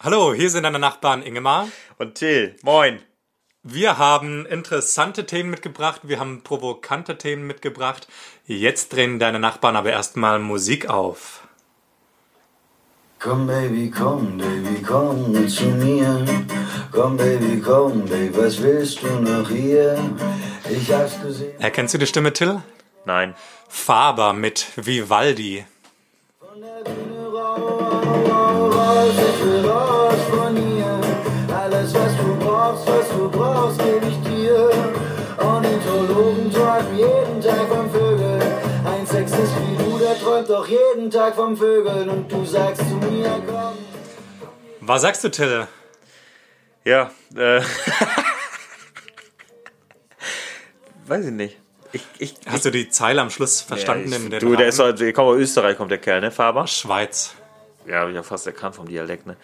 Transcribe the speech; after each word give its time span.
Hallo, 0.00 0.32
hier 0.32 0.48
sind 0.48 0.62
deine 0.62 0.78
Nachbarn 0.78 1.22
Ingemar. 1.22 1.66
Und 1.98 2.14
Till, 2.14 2.54
moin. 2.62 3.00
Wir 3.64 3.98
haben 3.98 4.46
interessante 4.46 5.26
Themen 5.26 5.50
mitgebracht, 5.50 6.02
wir 6.04 6.20
haben 6.20 6.42
provokante 6.44 7.18
Themen 7.18 7.48
mitgebracht. 7.48 8.06
Jetzt 8.46 8.92
drehen 8.92 9.18
deine 9.18 9.40
Nachbarn 9.40 9.74
aber 9.74 9.90
erstmal 9.90 10.38
Musik 10.38 10.88
auf. 10.88 11.48
Komm 13.18 13.48
Baby, 13.48 13.90
komm 13.90 14.38
Baby, 14.38 14.80
komm 14.86 15.48
zu 15.48 15.64
mir. 15.64 16.24
Komm 16.92 17.16
Baby, 17.16 17.60
komm 17.60 18.04
Baby, 18.04 18.36
was 18.36 18.62
willst 18.62 19.02
du 19.02 19.08
noch 19.08 19.48
hier? 19.48 19.98
Ich 20.70 20.92
hab's 20.92 21.20
gesehen. 21.20 21.60
Erkennst 21.60 21.94
du 21.94 21.98
die 21.98 22.06
Stimme, 22.06 22.32
Till? 22.32 22.62
Nein. 23.04 23.34
Faber 23.68 24.32
mit 24.32 24.68
Vivaldi. 24.76 25.66
Jeden 40.68 41.10
Tag 41.10 41.34
vom 41.34 41.56
Vögeln. 41.56 42.08
Und 42.08 42.30
du 42.30 42.44
sagst 42.44 42.82
zu 42.88 42.96
mir, 42.96 43.42
komm. 43.46 43.78
Was 44.80 45.02
sagst 45.02 45.24
du, 45.24 45.30
Till? 45.30 45.66
Ja, 46.84 47.10
äh. 47.36 47.60
Weiß 51.06 51.26
ich 51.26 51.32
nicht. 51.32 51.58
Ich, 51.92 52.04
ich, 52.18 52.34
Hast 52.46 52.66
du 52.66 52.70
die 52.70 52.90
Zeile 52.90 53.22
am 53.22 53.30
Schluss 53.30 53.62
verstanden? 53.62 54.10
ja, 54.10 54.16
in 54.16 54.24
ich, 54.24 54.30
den 54.30 54.40
du, 54.40 54.56
der 54.56 54.68
ist 54.68 54.78
der 54.78 55.12
kommt 55.12 55.28
aus 55.28 55.38
Österreich, 55.38 55.76
kommt 55.76 55.90
der 55.90 55.98
Kerl, 55.98 56.20
ne? 56.20 56.30
Faber? 56.30 56.66
Schweiz. 56.66 57.34
Ja, 57.86 58.00
habe 58.00 58.10
ich 58.10 58.16
ja 58.16 58.22
fast 58.22 58.46
erkannt 58.46 58.74
vom 58.74 58.86
Dialekt, 58.86 59.26
ne? 59.26 59.36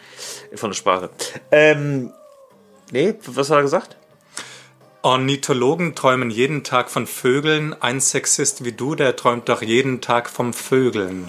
Von 0.55 0.71
der 0.71 0.77
Sprache. 0.77 1.11
Ähm, 1.51 2.13
nee, 2.91 3.15
was 3.27 3.49
hat 3.49 3.59
er 3.59 3.63
gesagt? 3.63 3.97
Ornithologen 5.05 5.95
träumen 5.95 6.31
jeden 6.31 6.65
Tag 6.65 6.91
von 6.91 7.07
Vögeln. 7.07 7.77
Ein 7.83 8.01
Sexist 8.01 8.65
wie 8.65 8.73
du, 8.73 8.95
der 8.95 9.17
träumt 9.17 9.51
doch 9.51 9.61
jeden 9.61 10.01
Tag 10.01 10.31
vom 10.31 10.55
Vögeln. 10.55 11.29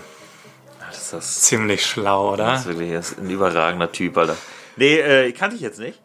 Das 0.90 1.12
ist, 1.12 1.44
Ziemlich 1.44 1.86
schlau, 1.86 2.32
oder? 2.34 2.45
das 2.52 2.62
ist 2.62 2.67
wirklich 2.67 2.94
das 2.94 3.12
ist 3.12 3.20
ein 3.20 3.30
überragender 3.30 3.92
Typ, 3.92 4.17
Alter. 4.17 4.38
Nee, 4.78 5.00
äh, 5.00 5.32
kannte 5.34 5.58
ich 5.58 5.62
jetzt 5.62 5.80
nicht. 5.80 6.00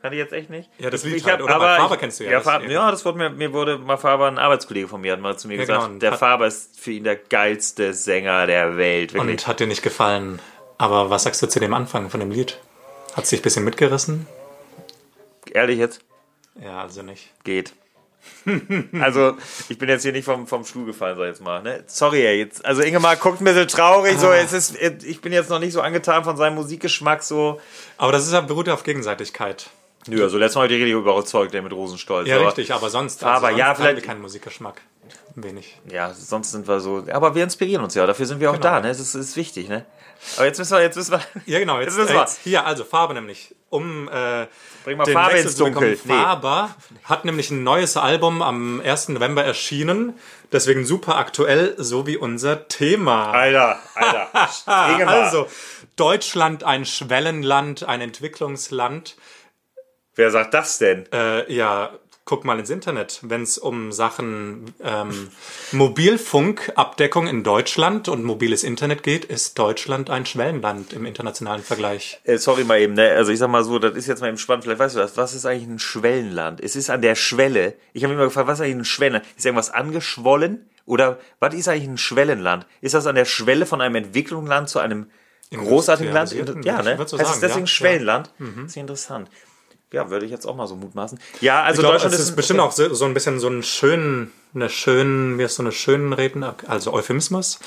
Kannte 0.00 0.16
ich 0.16 0.22
jetzt 0.22 0.32
echt 0.32 0.50
nicht. 0.50 0.70
Ja, 0.78 0.88
das 0.88 1.02
Lied 1.02 1.16
ich 1.16 1.24
halt, 1.24 1.42
oder? 1.42 1.56
aber 1.56 1.74
Faber 1.76 1.96
kennst 1.96 2.20
du 2.20 2.24
ja 2.24 2.30
Ja, 2.30 2.36
das 2.38 2.44
Faber, 2.46 2.70
ja 2.70 2.90
das 2.92 3.04
wurde 3.04 3.18
mir, 3.18 3.30
mir 3.30 3.52
wurde 3.52 3.76
mal 3.78 3.96
Faber, 3.96 4.28
ein 4.28 4.38
Arbeitskollege 4.38 4.86
von 4.86 5.00
mir, 5.00 5.12
hat 5.14 5.20
mal 5.20 5.36
zu 5.36 5.48
mir 5.48 5.54
Ja, 5.56 5.62
gesagt, 5.62 5.84
genau, 5.86 5.98
der 5.98 6.12
hat- 6.12 6.18
Faber 6.20 6.46
ist 6.46 6.78
für 6.78 6.92
ihn 6.92 7.02
der 7.02 7.16
geilste 7.16 7.92
Sänger 7.92 8.46
der 8.46 8.76
Welt. 8.76 9.14
Wirklich. 9.14 9.32
Und 9.32 9.46
hat 9.48 9.58
dir 9.58 9.66
nicht 9.66 9.82
gefallen. 9.82 10.38
Aber 10.78 11.10
was 11.10 11.24
sagst 11.24 11.42
du 11.42 11.48
zu 11.48 11.58
dem 11.58 11.74
Anfang 11.74 12.08
von 12.08 12.20
dem 12.20 12.30
Lied? 12.30 12.60
Hat 13.16 13.24
es 13.24 13.30
dich 13.30 13.40
ein 13.40 13.42
bisschen 13.42 13.64
mitgerissen? 13.64 14.28
Ehrlich 15.52 15.78
jetzt? 15.78 16.02
Ja, 16.62 16.82
also 16.82 17.02
nicht. 17.02 17.30
Geht. 17.44 17.72
also, 19.00 19.36
ich 19.68 19.78
bin 19.78 19.88
jetzt 19.88 20.02
hier 20.02 20.12
nicht 20.12 20.24
vom, 20.24 20.46
vom 20.46 20.64
Stuhl 20.64 20.84
gefallen, 20.86 21.16
sag 21.16 21.24
ich 21.24 21.28
jetzt 21.28 21.42
mal. 21.42 21.62
Ne? 21.62 21.84
Sorry, 21.86 22.26
ey, 22.26 22.38
jetzt. 22.38 22.64
Also, 22.64 22.82
Ingemar 22.82 23.16
guckt 23.16 23.40
ein 23.40 23.44
bisschen 23.44 23.68
traurig. 23.68 24.18
So, 24.18 24.28
Ah. 24.28 24.36
es 24.36 24.52
ist, 24.52 24.76
ich 25.04 25.20
bin 25.20 25.32
jetzt 25.32 25.48
noch 25.50 25.60
nicht 25.60 25.72
so 25.72 25.80
angetan 25.80 26.24
von 26.24 26.36
seinem 26.36 26.56
Musikgeschmack. 26.56 27.22
So. 27.22 27.60
Aber 27.98 28.12
das 28.12 28.26
ist 28.26 28.32
ja, 28.32 28.40
beruht 28.40 28.66
ja 28.66 28.74
auf 28.74 28.82
Gegenseitigkeit. 28.82 29.70
Nö, 30.08 30.22
also 30.22 30.38
letztes 30.38 30.54
Mal 30.56 30.62
habe 30.64 30.72
ich 30.72 30.78
die 30.78 30.84
richtig 30.84 31.00
überzeugt, 31.00 31.52
der 31.54 31.62
mit 31.62 31.72
Rosenstolz. 31.72 32.28
Ja, 32.28 32.36
aber, 32.36 32.48
richtig, 32.48 32.72
aber 32.72 32.90
sonst, 32.90 33.22
Aber 33.24 33.48
sonst 33.48 33.58
ja, 33.58 33.66
haben 33.66 33.76
vielleicht- 33.76 33.96
wir 33.96 34.02
keinen 34.04 34.22
Musikgeschmack. 34.22 34.80
Wenig. 35.34 35.78
Ja, 35.90 36.12
sonst 36.14 36.50
sind 36.52 36.66
wir 36.66 36.80
so. 36.80 37.04
Aber 37.12 37.34
wir 37.34 37.44
inspirieren 37.44 37.82
uns 37.84 37.94
ja, 37.94 38.06
dafür 38.06 38.26
sind 38.26 38.40
wir 38.40 38.50
auch 38.50 38.54
Genau. 38.54 38.64
da, 38.66 38.80
ne? 38.80 38.88
Das 38.88 39.00
ist, 39.00 39.14
ist 39.14 39.36
wichtig, 39.36 39.68
ne? 39.68 39.84
Aber 40.36 40.46
jetzt 40.46 40.58
müssen 40.58 40.72
wir, 40.76 40.82
jetzt 40.82 40.96
müssen 40.96 41.12
wir. 41.12 41.20
Ja, 41.46 41.58
genau. 41.58 41.78
Jetzt, 41.78 41.96
Jetzt 41.96 41.98
wissen 41.98 42.08
äh, 42.10 42.14
wir. 42.14 42.20
jetzt, 42.20 42.40
hier, 42.42 42.64
also 42.66 42.84
Farbe 42.84 43.14
nämlich. 43.14 43.54
Um 43.68 44.08
äh, 44.08 44.46
Bring 44.84 44.96
mal 44.96 45.04
den 45.04 45.12
Farbe 45.14 45.34
Wechsel 45.34 45.46
ins. 45.48 45.56
Dunkel. 45.56 45.98
Nee. 46.04 46.12
Faber 46.14 46.74
hat 47.04 47.24
nämlich 47.24 47.50
ein 47.50 47.62
neues 47.64 47.96
Album 47.96 48.40
am 48.40 48.80
1. 48.80 49.08
November 49.10 49.44
erschienen. 49.44 50.14
Deswegen 50.52 50.86
super 50.86 51.16
aktuell, 51.16 51.74
so 51.76 52.06
wie 52.06 52.16
unser 52.16 52.68
Thema. 52.68 53.32
Alter, 53.32 53.78
Alter. 53.94 54.28
Also, 55.06 55.48
Deutschland 55.96 56.64
ein 56.64 56.84
Schwellenland, 56.86 57.84
ein 57.84 58.00
Entwicklungsland. 58.00 59.16
Wer 60.14 60.30
sagt 60.30 60.54
das 60.54 60.78
denn? 60.78 61.04
Äh, 61.12 61.52
ja, 61.52 61.90
guck 62.26 62.44
mal 62.44 62.58
ins 62.58 62.70
Internet, 62.70 63.20
wenn 63.22 63.42
es 63.42 63.56
um 63.56 63.92
Sachen 63.92 64.74
ähm, 64.82 65.28
Mobilfunkabdeckung 65.72 67.28
in 67.28 67.44
Deutschland 67.44 68.08
und 68.08 68.24
mobiles 68.24 68.64
Internet 68.64 69.04
geht, 69.04 69.24
ist 69.24 69.58
Deutschland 69.58 70.10
ein 70.10 70.26
Schwellenland 70.26 70.92
im 70.92 71.06
internationalen 71.06 71.62
Vergleich. 71.62 72.20
Äh, 72.24 72.38
sorry 72.38 72.64
mal 72.64 72.80
eben, 72.80 72.94
ne? 72.94 73.10
Also 73.12 73.30
ich 73.30 73.38
sag 73.38 73.48
mal 73.48 73.62
so, 73.62 73.78
das 73.78 73.94
ist 73.94 74.08
jetzt 74.08 74.20
mal 74.20 74.28
eben 74.28 74.38
spannend, 74.38 74.64
vielleicht 74.64 74.80
weißt 74.80 74.96
du 74.96 74.98
das. 74.98 75.16
Was 75.16 75.34
ist 75.34 75.46
eigentlich 75.46 75.68
ein 75.68 75.78
Schwellenland? 75.78 76.60
Es 76.60 76.74
ist 76.74 76.90
an 76.90 77.00
der 77.00 77.14
Schwelle. 77.14 77.74
Ich 77.92 78.02
habe 78.02 78.12
mich 78.12 78.18
mal 78.18 78.26
gefragt, 78.26 78.48
was 78.48 78.58
ist 78.58 78.64
eigentlich 78.64 78.76
ein 78.76 78.84
Schwellenland? 78.84 79.24
Ist 79.36 79.46
irgendwas 79.46 79.70
angeschwollen? 79.70 80.68
Oder 80.84 81.18
was 81.38 81.54
ist 81.54 81.68
eigentlich 81.68 81.88
ein 81.88 81.98
Schwellenland? 81.98 82.66
Ist 82.80 82.94
das 82.94 83.06
an 83.06 83.14
der 83.14 83.24
Schwelle 83.24 83.66
von 83.66 83.80
einem 83.80 83.94
Entwicklungsland 83.94 84.68
zu 84.68 84.80
einem 84.80 85.10
großartigen 85.52 86.12
Land? 86.12 86.32
Ja, 86.64 86.82
ne? 86.82 86.96
so 87.06 87.18
heißt 87.18 87.28
sagen, 87.28 87.40
deswegen 87.40 87.54
ja. 87.54 87.60
Mhm. 87.60 87.66
Schwellenland? 87.66 88.30
Das 88.38 88.66
ist 88.66 88.76
interessant. 88.76 89.30
Ja, 89.92 90.10
würde 90.10 90.26
ich 90.26 90.32
jetzt 90.32 90.46
auch 90.46 90.56
mal 90.56 90.66
so 90.66 90.74
mutmaßen. 90.76 91.18
Ja, 91.40 91.62
also 91.62 91.82
Ich 91.82 91.88
Deutschland 91.88 92.14
es 92.14 92.20
ist 92.20 92.30
ein- 92.30 92.36
bestimmt 92.36 92.60
okay. 92.60 92.68
auch 92.68 92.72
so, 92.72 92.92
so 92.94 93.04
ein 93.04 93.14
bisschen 93.14 93.38
so 93.38 93.48
ein 93.48 93.62
schönen, 93.62 94.32
eine 94.54 94.68
schönen, 94.68 95.38
wie 95.38 95.44
ist 95.44 95.54
so 95.56 95.62
eine 95.62 95.72
schönen 95.72 96.12
Reden, 96.12 96.44
also 96.66 96.92
Euphemismus. 96.92 97.60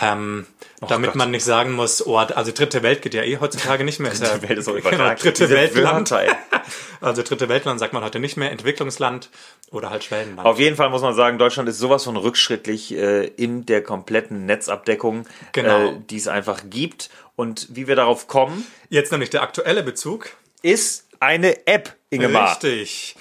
Ähm, 0.00 0.46
damit 0.88 1.10
Gott. 1.10 1.16
man 1.16 1.32
nicht 1.32 1.42
sagen 1.44 1.72
muss, 1.72 2.06
oh, 2.06 2.16
also 2.18 2.52
dritte 2.52 2.84
Welt 2.84 3.02
geht 3.02 3.14
ja 3.14 3.24
eh 3.24 3.38
heutzutage 3.40 3.82
nicht 3.82 3.98
mehr. 3.98 4.12
Dritte 4.14 4.42
Welt 4.48 4.58
ist 4.60 4.68
auch 4.68 4.74
genau, 4.76 5.14
dritte 5.14 5.50
Weltland. 5.50 6.14
Also 7.00 7.22
dritte 7.22 7.48
Weltland 7.48 7.78
sagt 7.80 7.92
man 7.92 8.02
heute 8.04 8.18
nicht 8.20 8.36
mehr, 8.36 8.50
Entwicklungsland 8.50 9.30
oder 9.70 9.88
halt 9.90 10.02
Schwellenland. 10.04 10.46
Auf 10.46 10.58
jeden 10.58 10.74
Fall 10.76 10.90
muss 10.90 11.00
man 11.02 11.14
sagen, 11.14 11.38
Deutschland 11.38 11.68
ist 11.68 11.78
sowas 11.78 12.04
von 12.04 12.16
rückschrittlich 12.16 12.92
äh, 12.92 13.26
in 13.26 13.66
der 13.66 13.82
kompletten 13.84 14.46
Netzabdeckung, 14.46 15.24
Genau. 15.52 15.90
äh, 15.90 15.94
die 16.10 16.16
es 16.16 16.26
einfach 16.28 16.62
gibt. 16.68 17.08
Und 17.36 17.68
wie 17.70 17.86
wir 17.88 17.94
darauf 17.96 18.26
kommen, 18.28 18.66
Jetzt 18.88 19.10
nämlich 19.12 19.30
der 19.30 19.42
aktuelle 19.42 19.82
Bezug. 19.84 20.30
ist 20.62 21.07
eine 21.20 21.66
App, 21.66 21.96
Ingemar. 22.10 22.52
Richtig. 22.52 23.16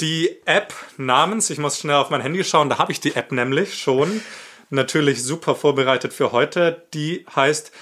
Die 0.00 0.38
App 0.46 0.72
namens, 0.96 1.50
ich 1.50 1.58
muss 1.58 1.78
schnell 1.78 1.96
auf 1.96 2.10
mein 2.10 2.22
Handy 2.22 2.42
schauen, 2.42 2.70
da 2.70 2.78
habe 2.78 2.92
ich 2.92 3.00
die 3.00 3.14
App 3.14 3.32
nämlich 3.32 3.78
schon. 3.78 4.22
Natürlich 4.70 5.22
super 5.22 5.54
vorbereitet 5.54 6.12
für 6.12 6.32
heute. 6.32 6.86
Die 6.94 7.26
heißt 7.34 7.72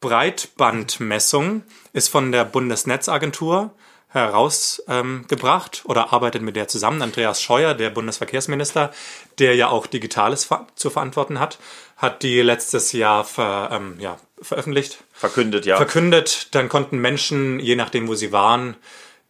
Breitbandmessung, 0.00 1.62
ist 1.92 2.08
von 2.08 2.30
der 2.30 2.44
Bundesnetzagentur 2.44 3.74
herausgebracht 4.14 5.82
ähm, 5.84 5.90
oder 5.90 6.12
arbeitet 6.12 6.42
mit 6.42 6.54
der 6.54 6.68
zusammen. 6.68 7.02
Andreas 7.02 7.42
Scheuer, 7.42 7.74
der 7.74 7.90
Bundesverkehrsminister, 7.90 8.92
der 9.40 9.56
ja 9.56 9.68
auch 9.68 9.88
Digitales 9.88 10.44
ver 10.44 10.68
zu 10.76 10.90
verantworten 10.90 11.40
hat, 11.40 11.58
hat 11.96 12.22
die 12.22 12.40
letztes 12.40 12.92
Jahr 12.92 13.24
ver, 13.24 13.70
ähm, 13.72 13.96
ja, 13.98 14.18
veröffentlicht 14.40 14.98
Verkündet, 15.12 15.66
ja. 15.66 15.76
verkündet. 15.76 16.54
Dann 16.54 16.68
konnten 16.68 16.98
Menschen, 16.98 17.58
je 17.58 17.74
nachdem, 17.74 18.06
wo 18.06 18.14
sie 18.14 18.30
waren, 18.30 18.76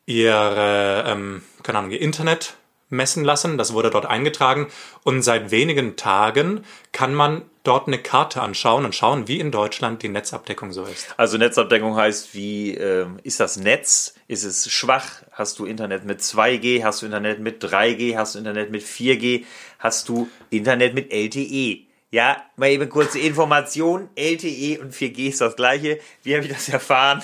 ihre, 0.06 1.04
ähm, 1.06 1.42
keine 1.62 1.78
Ahnung, 1.78 1.90
ihr 1.90 2.00
Internet 2.00 2.54
messen 2.90 3.24
lassen. 3.24 3.58
Das 3.58 3.72
wurde 3.72 3.90
dort 3.90 4.06
eingetragen. 4.06 4.68
Und 5.02 5.22
seit 5.22 5.50
wenigen 5.50 5.96
Tagen 5.96 6.64
kann 6.92 7.14
man 7.14 7.42
dort 7.62 7.86
eine 7.86 7.98
Karte 7.98 8.42
anschauen 8.42 8.84
und 8.84 8.94
schauen, 8.94 9.26
wie 9.26 9.40
in 9.40 9.50
Deutschland 9.50 10.02
die 10.02 10.08
Netzabdeckung 10.08 10.72
so 10.72 10.84
ist. 10.84 11.06
also 11.16 11.38
Netzabdeckung 11.38 11.96
heißt, 11.96 12.34
wie 12.34 12.74
ähm, 12.74 13.18
ist 13.22 13.40
das 13.40 13.56
Netz? 13.56 14.14
Ist 14.28 14.44
es 14.44 14.70
schwach? 14.70 15.22
Hast 15.32 15.58
du 15.58 15.64
Internet 15.64 16.04
mit 16.04 16.20
2G? 16.20 16.84
Hast 16.84 17.02
du 17.02 17.06
Internet 17.06 17.40
mit 17.40 17.64
3G? 17.64 18.16
Hast 18.16 18.34
du 18.34 18.38
Internet 18.38 18.70
mit 18.70 18.82
4G? 18.82 19.44
Hast 19.78 20.08
du 20.08 20.28
Internet 20.50 20.94
mit 20.94 21.10
LTE? 21.10 21.86
Ja, 22.10 22.44
mal 22.56 22.68
eben 22.68 22.88
kurze 22.90 23.18
Information. 23.18 24.08
LTE 24.14 24.78
und 24.80 24.94
4G 24.94 25.30
ist 25.30 25.40
das 25.40 25.56
gleiche. 25.56 25.98
Wie 26.22 26.36
habe 26.36 26.44
ich 26.44 26.52
das 26.52 26.68
erfahren? 26.68 27.22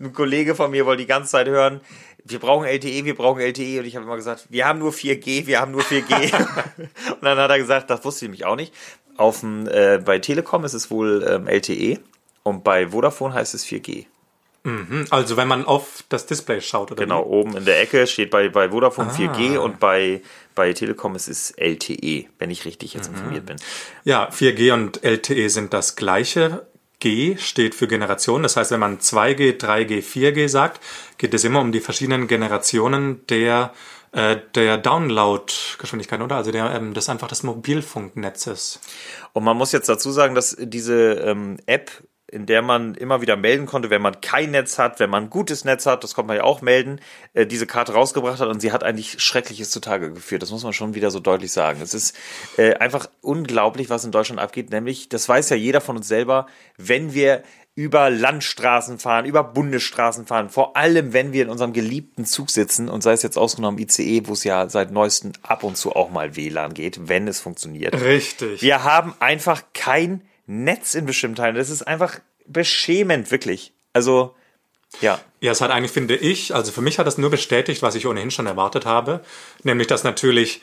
Ein 0.00 0.12
Kollege 0.12 0.54
von 0.54 0.70
mir 0.70 0.86
wollte 0.86 1.02
die 1.02 1.06
ganze 1.08 1.30
Zeit 1.32 1.48
hören, 1.48 1.80
wir 2.24 2.38
brauchen 2.38 2.66
LTE, 2.66 3.04
wir 3.04 3.14
brauchen 3.14 3.40
LTE. 3.40 3.80
Und 3.80 3.84
ich 3.86 3.96
habe 3.96 4.04
immer 4.06 4.16
gesagt, 4.16 4.46
wir 4.48 4.66
haben 4.66 4.78
nur 4.78 4.92
4G, 4.92 5.46
wir 5.46 5.60
haben 5.60 5.72
nur 5.72 5.82
4G. 5.82 6.32
und 7.10 7.22
dann 7.22 7.38
hat 7.38 7.50
er 7.50 7.58
gesagt, 7.58 7.90
das 7.90 8.04
wusste 8.04 8.24
ich 8.24 8.28
nämlich 8.30 8.44
auch 8.46 8.56
nicht. 8.56 8.72
Auf 9.16 9.40
dem, 9.40 9.68
äh, 9.68 9.98
bei 10.04 10.18
Telekom 10.18 10.64
ist 10.64 10.74
es 10.74 10.90
wohl 10.90 11.24
ähm, 11.28 11.46
LTE 11.46 11.98
und 12.42 12.64
bei 12.64 12.88
Vodafone 12.88 13.34
heißt 13.34 13.54
es 13.54 13.64
4G. 13.66 14.06
Also 15.10 15.36
wenn 15.36 15.46
man 15.46 15.66
auf 15.66 16.04
das 16.08 16.24
Display 16.24 16.62
schaut, 16.62 16.90
oder 16.90 17.02
Genau, 17.04 17.20
wie? 17.22 17.28
oben 17.28 17.54
in 17.58 17.66
der 17.66 17.82
Ecke 17.82 18.06
steht 18.06 18.30
bei, 18.30 18.48
bei 18.48 18.70
Vodafone 18.70 19.10
Ah. 19.10 19.14
4G 19.14 19.58
und 19.58 19.78
bei, 19.78 20.22
bei 20.54 20.72
Telekom 20.72 21.14
ist 21.16 21.28
es 21.28 21.50
LTE, 21.58 22.24
wenn 22.38 22.50
ich 22.50 22.64
richtig 22.64 22.94
jetzt 22.94 23.10
Mhm. 23.10 23.16
informiert 23.18 23.44
bin. 23.44 23.56
Ja, 24.04 24.30
4G 24.30 24.72
und 24.72 25.04
LTE 25.04 25.50
sind 25.50 25.74
das 25.74 25.96
gleiche. 25.96 26.66
G 27.00 27.36
steht 27.38 27.74
für 27.74 27.88
Generation. 27.88 28.42
Das 28.42 28.56
heißt, 28.56 28.70
wenn 28.70 28.80
man 28.80 28.98
2G, 28.98 29.58
3G, 29.58 30.02
4G 30.02 30.48
sagt, 30.48 30.80
geht 31.18 31.34
es 31.34 31.44
immer 31.44 31.60
um 31.60 31.72
die 31.72 31.80
verschiedenen 31.80 32.28
Generationen 32.28 33.26
der, 33.26 33.72
äh, 34.12 34.36
der 34.54 34.78
Download-Geschwindigkeit, 34.78 36.20
oder? 36.20 36.36
Also 36.36 36.50
der, 36.50 36.70
ähm, 36.74 36.94
das 36.94 37.08
einfach 37.08 37.28
des 37.28 37.42
Mobilfunknetzes. 37.42 38.80
Und 39.32 39.44
man 39.44 39.56
muss 39.56 39.72
jetzt 39.72 39.88
dazu 39.88 40.10
sagen, 40.10 40.34
dass 40.34 40.56
diese 40.58 41.14
ähm, 41.14 41.58
App 41.66 41.90
in 42.34 42.46
der 42.46 42.62
man 42.62 42.96
immer 42.96 43.20
wieder 43.20 43.36
melden 43.36 43.64
konnte, 43.64 43.90
wenn 43.90 44.02
man 44.02 44.20
kein 44.20 44.50
Netz 44.50 44.76
hat, 44.76 44.98
wenn 44.98 45.08
man 45.08 45.24
ein 45.24 45.30
gutes 45.30 45.64
Netz 45.64 45.86
hat, 45.86 46.02
das 46.02 46.14
konnte 46.14 46.26
man 46.26 46.36
ja 46.36 46.42
auch 46.42 46.62
melden, 46.62 47.00
äh, 47.32 47.46
diese 47.46 47.64
Karte 47.64 47.92
rausgebracht 47.92 48.40
hat 48.40 48.48
und 48.48 48.58
sie 48.58 48.72
hat 48.72 48.82
eigentlich 48.82 49.22
Schreckliches 49.22 49.70
zutage 49.70 50.12
geführt. 50.12 50.42
Das 50.42 50.50
muss 50.50 50.64
man 50.64 50.72
schon 50.72 50.96
wieder 50.96 51.12
so 51.12 51.20
deutlich 51.20 51.52
sagen. 51.52 51.80
Es 51.80 51.94
ist 51.94 52.16
äh, 52.56 52.74
einfach 52.74 53.08
unglaublich, 53.20 53.88
was 53.88 54.04
in 54.04 54.10
Deutschland 54.10 54.40
abgeht, 54.40 54.70
nämlich, 54.70 55.08
das 55.08 55.28
weiß 55.28 55.48
ja 55.50 55.56
jeder 55.56 55.80
von 55.80 55.96
uns 55.96 56.08
selber, 56.08 56.48
wenn 56.76 57.14
wir 57.14 57.44
über 57.76 58.10
Landstraßen 58.10 58.98
fahren, 58.98 59.26
über 59.26 59.44
Bundesstraßen 59.44 60.26
fahren, 60.26 60.48
vor 60.48 60.76
allem 60.76 61.12
wenn 61.12 61.32
wir 61.32 61.42
in 61.44 61.50
unserem 61.50 61.72
geliebten 61.72 62.24
Zug 62.24 62.50
sitzen 62.50 62.88
und 62.88 63.02
sei 63.02 63.12
es 63.12 63.22
jetzt 63.22 63.36
ausgenommen 63.36 63.78
ICE, 63.78 64.22
wo 64.26 64.32
es 64.32 64.42
ja 64.42 64.68
seit 64.68 64.90
neuestem 64.90 65.32
ab 65.42 65.62
und 65.62 65.76
zu 65.76 65.92
auch 65.92 66.10
mal 66.10 66.34
WLAN 66.34 66.74
geht, 66.74 67.08
wenn 67.08 67.28
es 67.28 67.40
funktioniert. 67.40 68.00
Richtig. 68.00 68.60
Wir 68.60 68.82
haben 68.82 69.14
einfach 69.20 69.62
kein 69.72 70.22
Netz 70.46 70.94
in 70.94 71.06
bestimmten 71.06 71.36
Teilen. 71.36 71.56
Das 71.56 71.70
ist 71.70 71.82
einfach 71.82 72.20
beschämend, 72.46 73.30
wirklich. 73.30 73.72
Also, 73.92 74.34
ja. 75.00 75.20
Ja, 75.40 75.52
es 75.52 75.60
hat 75.60 75.70
eigentlich, 75.70 75.92
finde 75.92 76.16
ich, 76.16 76.54
also 76.54 76.72
für 76.72 76.80
mich 76.80 76.98
hat 76.98 77.06
das 77.06 77.18
nur 77.18 77.30
bestätigt, 77.30 77.82
was 77.82 77.94
ich 77.94 78.06
ohnehin 78.06 78.30
schon 78.30 78.46
erwartet 78.46 78.86
habe, 78.86 79.20
nämlich 79.62 79.86
dass 79.86 80.04
natürlich 80.04 80.60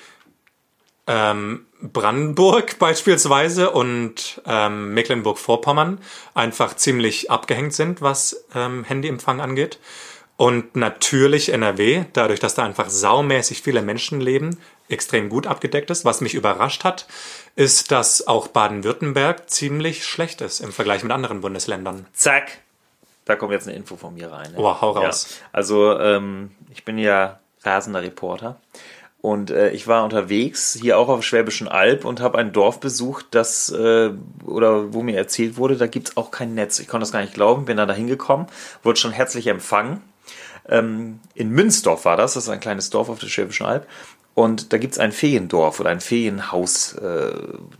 ähm, 1.07 1.65
Brandenburg 1.81 2.77
beispielsweise 2.79 3.71
und 3.71 4.41
ähm, 4.45 4.93
Mecklenburg-Vorpommern 4.93 5.99
einfach 6.33 6.75
ziemlich 6.75 7.29
abgehängt 7.29 7.73
sind, 7.73 8.01
was 8.01 8.45
ähm, 8.55 8.83
Handyempfang 8.83 9.41
angeht. 9.41 9.79
Und 10.41 10.75
natürlich 10.75 11.53
NRW, 11.53 12.05
dadurch, 12.13 12.39
dass 12.39 12.55
da 12.55 12.63
einfach 12.63 12.89
saumäßig 12.89 13.61
viele 13.61 13.83
Menschen 13.83 14.19
leben, 14.19 14.57
extrem 14.89 15.29
gut 15.29 15.45
abgedeckt 15.45 15.91
ist. 15.91 16.03
Was 16.03 16.19
mich 16.19 16.33
überrascht 16.33 16.83
hat, 16.83 17.05
ist, 17.55 17.91
dass 17.91 18.25
auch 18.25 18.47
Baden-Württemberg 18.47 19.51
ziemlich 19.51 20.03
schlecht 20.03 20.41
ist 20.41 20.59
im 20.59 20.71
Vergleich 20.71 21.03
mit 21.03 21.11
anderen 21.11 21.41
Bundesländern. 21.41 22.07
Zack. 22.13 22.57
Da 23.25 23.35
kommt 23.35 23.51
jetzt 23.51 23.67
eine 23.67 23.77
Info 23.77 23.97
von 23.97 24.15
mir 24.15 24.31
rein. 24.31 24.53
Ne? 24.53 24.57
Oh, 24.57 24.81
hau 24.81 24.89
raus. 24.93 25.27
Ja. 25.29 25.47
Also, 25.51 25.99
ähm, 25.99 26.49
ich 26.71 26.85
bin 26.85 26.97
ja 26.97 27.39
rasender 27.61 28.01
Reporter. 28.01 28.59
Und 29.21 29.51
äh, 29.51 29.69
ich 29.69 29.87
war 29.87 30.03
unterwegs, 30.03 30.75
hier 30.81 30.97
auch 30.97 31.09
auf 31.09 31.23
Schwäbischen 31.23 31.67
Alb 31.67 32.03
und 32.03 32.19
habe 32.19 32.39
ein 32.39 32.51
Dorf 32.51 32.79
besucht, 32.79 33.27
das, 33.29 33.69
äh, 33.69 34.09
oder 34.43 34.91
wo 34.91 35.03
mir 35.03 35.17
erzählt 35.17 35.57
wurde, 35.57 35.77
da 35.77 35.85
gibt's 35.85 36.17
auch 36.17 36.31
kein 36.31 36.55
Netz. 36.55 36.79
Ich 36.79 36.87
konnte 36.87 37.03
das 37.03 37.11
gar 37.11 37.21
nicht 37.21 37.35
glauben, 37.35 37.65
bin 37.65 37.77
dann 37.77 37.87
da 37.87 37.93
hingekommen, 37.93 38.47
wurde 38.81 38.99
schon 38.99 39.11
herzlich 39.11 39.45
empfangen. 39.45 40.01
Ähm, 40.67 41.19
in 41.33 41.49
Münzdorf 41.49 42.05
war 42.05 42.17
das, 42.17 42.33
das 42.33 42.43
ist 42.43 42.49
ein 42.49 42.59
kleines 42.59 42.89
Dorf 42.89 43.09
auf 43.09 43.19
der 43.19 43.27
Schwäbischen 43.27 43.65
Alb. 43.65 43.87
Und 44.33 44.71
da 44.71 44.77
gibt's 44.77 44.97
ein 44.97 45.11
Feriendorf 45.11 45.79
oder 45.79 45.89
ein 45.89 45.99
Ferienhaus, 45.99 46.93
äh, 46.93 47.33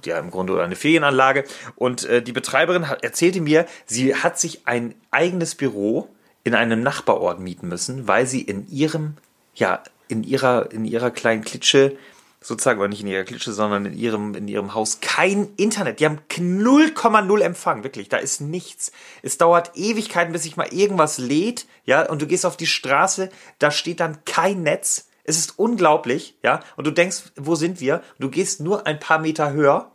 ja 0.05 0.19
im 0.19 0.31
Grunde 0.31 0.53
oder 0.53 0.63
eine 0.63 0.75
Ferienanlage. 0.75 1.45
Und 1.75 2.03
äh, 2.05 2.21
die 2.21 2.33
Betreiberin 2.33 2.89
hat, 2.89 3.03
erzählte 3.03 3.39
mir, 3.39 3.65
sie 3.85 4.15
hat 4.15 4.37
sich 4.37 4.67
ein 4.67 4.95
eigenes 5.11 5.55
Büro 5.55 6.09
in 6.43 6.53
einem 6.53 6.83
Nachbarort 6.83 7.39
mieten 7.39 7.69
müssen, 7.69 8.07
weil 8.07 8.25
sie 8.27 8.41
in 8.41 8.67
ihrem, 8.69 9.15
ja, 9.55 9.81
in 10.07 10.23
ihrer, 10.23 10.71
in 10.71 10.83
ihrer 10.83 11.11
kleinen 11.11 11.43
Klitsche, 11.43 11.97
sozusagen, 12.43 12.79
aber 12.79 12.87
nicht 12.87 13.01
in 13.01 13.07
ihrer 13.07 13.23
Klitsche, 13.23 13.53
sondern 13.53 13.85
in 13.85 13.93
ihrem, 13.93 14.33
in 14.33 14.47
ihrem 14.47 14.73
Haus 14.73 14.99
kein 14.99 15.53
Internet. 15.57 15.99
Die 15.99 16.05
haben 16.05 16.19
0,0 16.29 17.39
Empfang, 17.41 17.83
wirklich. 17.83 18.09
Da 18.09 18.17
ist 18.17 18.41
nichts. 18.41 18.91
Es 19.21 19.37
dauert 19.37 19.71
Ewigkeiten, 19.75 20.33
bis 20.33 20.43
sich 20.43 20.57
mal 20.57 20.73
irgendwas 20.73 21.17
lädt, 21.17 21.67
ja, 21.85 22.07
und 22.09 22.21
du 22.21 22.27
gehst 22.27 22.45
auf 22.45 22.57
die 22.57 22.67
Straße, 22.67 23.29
da 23.59 23.71
steht 23.71 23.99
dann 23.99 24.25
kein 24.25 24.63
Netz. 24.63 25.07
Es 25.23 25.37
ist 25.37 25.59
unglaublich, 25.59 26.35
ja, 26.43 26.61
und 26.77 26.87
du 26.87 26.91
denkst, 26.91 27.31
wo 27.35 27.53
sind 27.55 27.79
wir? 27.79 28.01
Du 28.19 28.29
gehst 28.29 28.59
nur 28.59 28.87
ein 28.87 28.99
paar 28.99 29.19
Meter 29.19 29.53
höher 29.53 29.91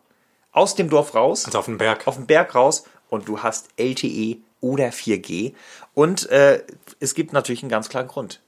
aus 0.52 0.76
dem 0.76 0.88
Dorf 0.88 1.14
raus, 1.14 1.44
Also 1.46 1.58
auf 1.58 1.64
dem 1.66 1.78
Berg. 1.78 2.06
auf 2.06 2.14
den 2.14 2.26
Berg 2.26 2.54
raus 2.54 2.84
und 3.10 3.28
du 3.28 3.42
hast 3.42 3.68
LTE 3.76 4.38
oder 4.60 4.88
4G. 4.88 5.52
Und 5.94 6.30
äh, 6.30 6.62
es 7.00 7.14
gibt 7.14 7.32
natürlich 7.32 7.62
einen 7.62 7.70
ganz 7.70 7.88
klaren 7.88 8.08
Grund. 8.08 8.40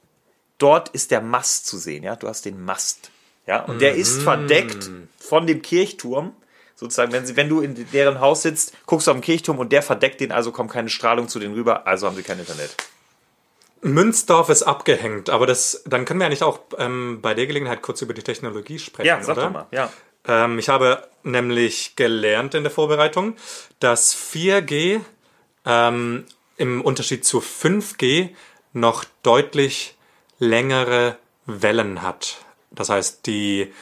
Dort 0.57 0.89
ist 0.89 1.11
der 1.11 1.21
Mast 1.21 1.67
zu 1.67 1.77
sehen, 1.77 2.03
ja. 2.03 2.15
Du 2.15 2.27
hast 2.27 2.45
den 2.45 2.63
Mast, 2.63 3.11
ja, 3.49 3.63
und 3.65 3.81
der 3.81 3.95
ist 3.95 4.21
verdeckt 4.21 4.91
von 5.17 5.47
dem 5.47 5.61
Kirchturm. 5.63 6.33
Sozusagen, 6.75 7.11
wenn, 7.11 7.25
sie, 7.25 7.35
wenn 7.35 7.49
du 7.49 7.61
in 7.61 7.75
deren 7.91 8.21
Haus 8.21 8.43
sitzt, 8.43 8.73
guckst 8.85 9.07
du 9.07 9.11
auf 9.11 9.17
den 9.17 9.21
Kirchturm 9.21 9.57
und 9.57 9.71
der 9.73 9.81
verdeckt 9.81 10.21
den, 10.21 10.31
also 10.31 10.51
kommt 10.51 10.71
keine 10.71 10.87
Strahlung 10.89 11.27
zu 11.27 11.39
denen 11.39 11.55
rüber, 11.55 11.85
also 11.87 12.07
haben 12.07 12.15
sie 12.15 12.23
kein 12.23 12.39
Internet. 12.39 12.75
Münzdorf 13.81 14.49
ist 14.49 14.63
abgehängt, 14.63 15.29
aber 15.29 15.47
das, 15.47 15.83
dann 15.85 16.05
können 16.05 16.19
wir 16.19 16.27
eigentlich 16.27 16.43
auch 16.43 16.59
ähm, 16.77 17.19
bei 17.21 17.33
der 17.33 17.47
Gelegenheit 17.47 17.81
kurz 17.81 18.01
über 18.01 18.13
die 18.13 18.21
Technologie 18.21 18.77
sprechen, 18.77 19.07
Ja, 19.07 19.21
sag 19.23 19.35
oder? 19.35 19.45
doch 19.47 19.51
mal, 19.53 19.65
ja. 19.71 19.91
Ähm, 20.27 20.59
ich 20.59 20.69
habe 20.69 21.07
nämlich 21.23 21.95
gelernt 21.95 22.53
in 22.53 22.63
der 22.63 22.71
Vorbereitung, 22.71 23.35
dass 23.79 24.15
4G 24.15 24.99
ähm, 25.65 26.25
im 26.57 26.81
Unterschied 26.81 27.25
zu 27.25 27.39
5G 27.39 28.29
noch 28.73 29.05
deutlich 29.23 29.97
längere 30.37 31.17
Wellen 31.45 32.01
hat. 32.03 32.37
Das 32.79 32.87
heißt, 32.87 33.27
die 33.27 33.73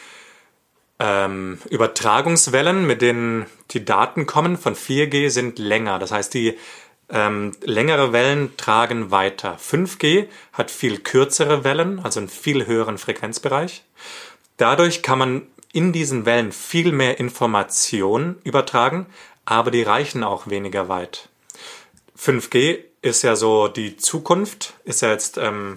ähm, 0.98 1.60
Übertragungswellen, 1.70 2.88
mit 2.88 3.04
denen 3.04 3.46
die 3.70 3.86
Daten 3.86 4.26
kommen 4.26 4.58
von 4.58 4.76
4G, 4.76 5.30
sind 5.30 5.60
länger. 5.60 6.00
Das 6.00 6.12
heißt, 6.12 6.34
die 6.34 6.58
ähm, 7.10 7.52
längere 7.62 8.12
Wellen 8.12 8.58
tragen 8.58 9.12
weiter. 9.12 9.60
5G 9.60 10.26
hat 10.52 10.72
viel 10.72 10.98
kürzere 10.98 11.64
Wellen, 11.64 12.00
also 12.00 12.20
einen 12.20 12.28
viel 12.28 12.66
höheren 12.66 12.98
Frequenzbereich. 12.98 13.84
Dadurch 14.58 15.04
kann 15.04 15.20
man 15.20 15.44
in 15.72 15.94
diesen 15.94 16.26
Wellen 16.26 16.52
viel 16.52 16.92
mehr 16.92 17.20
Information 17.20 18.38
übertragen, 18.44 19.06
aber 19.46 19.70
die 19.70 19.84
reichen 19.84 20.24
auch 20.24 20.48
weniger 20.48 20.90
weit. 20.90 21.30
5G 22.18 22.80
ist 23.04 23.22
ja 23.22 23.36
so 23.36 23.68
die 23.68 23.96
Zukunft, 23.96 24.74
ist 24.86 25.04
ja 25.04 25.12
jetzt 25.12 25.38
ähm, 25.38 25.76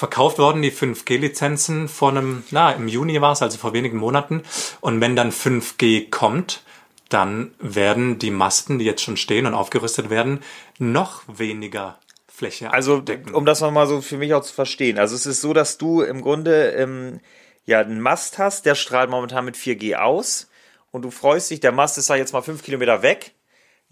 verkauft 0.00 0.38
worden, 0.38 0.62
die 0.62 0.72
5G-Lizenzen 0.72 1.86
vor 1.88 2.08
einem, 2.10 2.42
na, 2.50 2.72
im 2.72 2.88
Juni 2.88 3.20
war 3.20 3.32
es, 3.32 3.42
also 3.42 3.58
vor 3.58 3.72
wenigen 3.72 3.98
Monaten. 3.98 4.42
Und 4.80 5.00
wenn 5.00 5.14
dann 5.14 5.30
5G 5.30 6.10
kommt, 6.10 6.64
dann 7.08 7.52
werden 7.60 8.18
die 8.18 8.30
Masten, 8.30 8.78
die 8.78 8.84
jetzt 8.84 9.02
schon 9.02 9.16
stehen 9.16 9.46
und 9.46 9.54
aufgerüstet 9.54 10.10
werden, 10.10 10.40
noch 10.78 11.22
weniger 11.28 11.98
Fläche 12.28 12.72
Also, 12.72 12.98
abdecken. 12.98 13.34
um 13.34 13.44
das 13.44 13.60
nochmal 13.60 13.86
so 13.86 14.00
für 14.00 14.16
mich 14.16 14.32
auch 14.34 14.42
zu 14.42 14.54
verstehen. 14.54 14.98
Also, 14.98 15.14
es 15.14 15.26
ist 15.26 15.40
so, 15.40 15.52
dass 15.52 15.76
du 15.78 16.02
im 16.02 16.22
Grunde 16.22 16.70
ähm, 16.70 17.20
ja 17.66 17.80
einen 17.80 18.00
Mast 18.00 18.38
hast, 18.38 18.64
der 18.66 18.74
strahlt 18.74 19.10
momentan 19.10 19.44
mit 19.44 19.56
4G 19.56 19.94
aus 19.96 20.48
und 20.90 21.02
du 21.02 21.10
freust 21.10 21.50
dich, 21.50 21.60
der 21.60 21.72
Mast 21.72 21.98
ist 21.98 22.10
da 22.10 22.16
jetzt 22.16 22.32
mal 22.32 22.42
5 22.42 22.62
Kilometer 22.62 23.02
weg. 23.02 23.32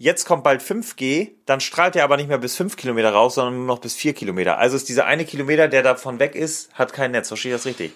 Jetzt 0.01 0.23
kommt 0.25 0.45
bald 0.45 0.61
5G, 0.63 1.31
dann 1.45 1.59
strahlt 1.59 1.93
er 1.97 2.05
aber 2.05 2.15
nicht 2.15 2.29
mehr 2.29 2.37
bis 2.37 2.55
5 2.55 2.77
Kilometer 2.77 3.11
raus, 3.11 3.35
sondern 3.35 3.57
nur 3.57 3.65
noch 3.65 3.79
bis 3.79 3.95
4 3.95 4.13
Kilometer. 4.13 4.57
Also 4.57 4.77
ist 4.77 4.87
dieser 4.87 5.05
eine 5.05 5.25
Kilometer, 5.25 5.67
der 5.67 5.83
davon 5.83 6.19
weg 6.19 6.35
ist, 6.35 6.73
hat 6.73 6.93
kein 6.93 7.11
Netz. 7.11 7.27
Verstehe 7.27 7.51
ich 7.51 7.57
das 7.57 7.65
richtig? 7.65 7.91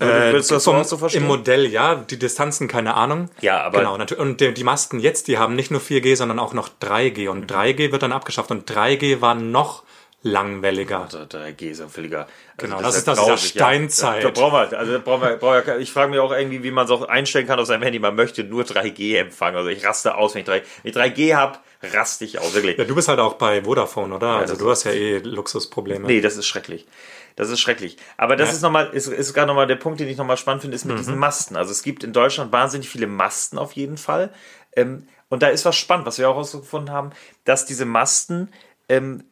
Äh, 0.00 0.32
Willst 0.32 0.50
du 0.50 0.54
das 0.54 0.64
so 0.64 0.72
vom- 0.72 0.82
so 0.84 0.96
verstehen? 0.96 1.20
Im 1.22 1.28
Modell 1.28 1.66
ja, 1.66 1.96
die 1.96 2.18
Distanzen 2.18 2.68
keine 2.68 2.94
Ahnung. 2.94 3.28
Ja, 3.42 3.60
aber- 3.62 3.80
Genau, 3.80 3.98
natür- 3.98 4.18
und 4.18 4.40
die, 4.40 4.54
die 4.54 4.64
Masten 4.64 4.98
jetzt, 4.98 5.28
die 5.28 5.36
haben 5.36 5.54
nicht 5.54 5.70
nur 5.70 5.82
4G, 5.82 6.16
sondern 6.16 6.38
auch 6.38 6.54
noch 6.54 6.70
3G. 6.80 7.28
Und 7.28 7.50
3G 7.52 7.92
wird 7.92 8.02
dann 8.02 8.12
abgeschafft 8.12 8.50
und 8.50 8.66
3G 8.70 9.20
war 9.20 9.34
noch 9.34 9.82
langwelliger. 10.22 11.02
Also 11.02 11.18
3G 11.18 11.70
ist 11.70 11.80
ja 11.80 11.88
völliger. 11.88 12.26
Genau, 12.56 12.76
also 12.76 12.86
das 12.86 12.94
ja 12.94 12.98
ist 12.98 13.08
das 13.08 13.18
dieser 13.18 13.28
grausig, 13.30 13.54
ja. 13.54 13.66
Steinzeit. 13.66 14.24
Da, 14.24 14.30
brauchen 14.30 14.52
wir, 14.70 14.78
also 14.78 14.92
da 14.92 14.98
brauchen 14.98 15.22
wir, 15.22 15.36
brauchen 15.36 15.66
wir, 15.66 15.78
ich 15.78 15.92
frage 15.92 16.10
mich 16.10 16.20
auch 16.20 16.32
irgendwie, 16.32 16.62
wie 16.62 16.70
man 16.70 16.84
es 16.84 16.90
auch 16.90 17.02
einstellen 17.08 17.46
kann 17.46 17.58
auf 17.58 17.66
seinem 17.66 17.82
Handy. 17.82 17.98
Man 17.98 18.14
möchte 18.14 18.44
nur 18.44 18.62
3G 18.64 19.18
empfangen. 19.18 19.56
Also 19.56 19.68
ich 19.68 19.84
raste 19.84 20.14
aus, 20.16 20.34
wenn 20.34 20.40
ich 20.42 20.46
3, 20.46 20.62
wenn 20.82 20.90
ich 20.90 20.96
3G 20.96 21.34
habe, 21.34 21.58
raste 21.82 22.24
ich 22.24 22.38
aus, 22.38 22.54
wirklich. 22.54 22.78
Ja, 22.78 22.84
du 22.84 22.94
bist 22.94 23.08
halt 23.08 23.18
auch 23.18 23.34
bei 23.34 23.62
Vodafone, 23.64 24.14
oder? 24.14 24.28
also 24.36 24.54
das 24.54 24.62
du 24.62 24.70
hast 24.70 24.84
ja 24.84 24.92
eh 24.92 25.18
Luxusprobleme. 25.18 26.06
Nee, 26.06 26.20
das 26.20 26.36
ist 26.36 26.46
schrecklich. 26.46 26.86
Das 27.34 27.48
ist 27.48 27.60
schrecklich. 27.60 27.96
Aber 28.16 28.36
das 28.36 28.50
Ja. 28.50 28.54
ist 28.56 28.62
nochmal, 28.62 28.90
ist, 28.92 29.08
ist 29.08 29.32
gerade 29.34 29.46
nochmal 29.48 29.66
der 29.66 29.76
Punkt, 29.76 29.98
den 29.98 30.08
ich 30.08 30.18
nochmal 30.18 30.36
spannend 30.36 30.62
finde, 30.62 30.76
ist 30.76 30.84
mit 30.84 30.98
diesen 30.98 31.18
Masten. 31.18 31.56
Also 31.56 31.72
es 31.72 31.82
gibt 31.82 32.04
in 32.04 32.12
Deutschland 32.12 32.52
wahnsinnig 32.52 32.88
viele 32.88 33.06
Masten 33.06 33.58
auf 33.58 33.72
jeden 33.72 33.96
Fall. 33.96 34.30
Ähm, 34.76 35.08
und 35.30 35.42
da 35.42 35.48
ist 35.48 35.64
was 35.64 35.76
spannend, 35.76 36.06
was 36.06 36.18
wir 36.18 36.28
auch 36.28 36.34
herausgefunden 36.34 36.94
haben, 36.94 37.10
dass 37.44 37.64
diese 37.64 37.86
Masten 37.86 38.50
ähm, 38.90 39.24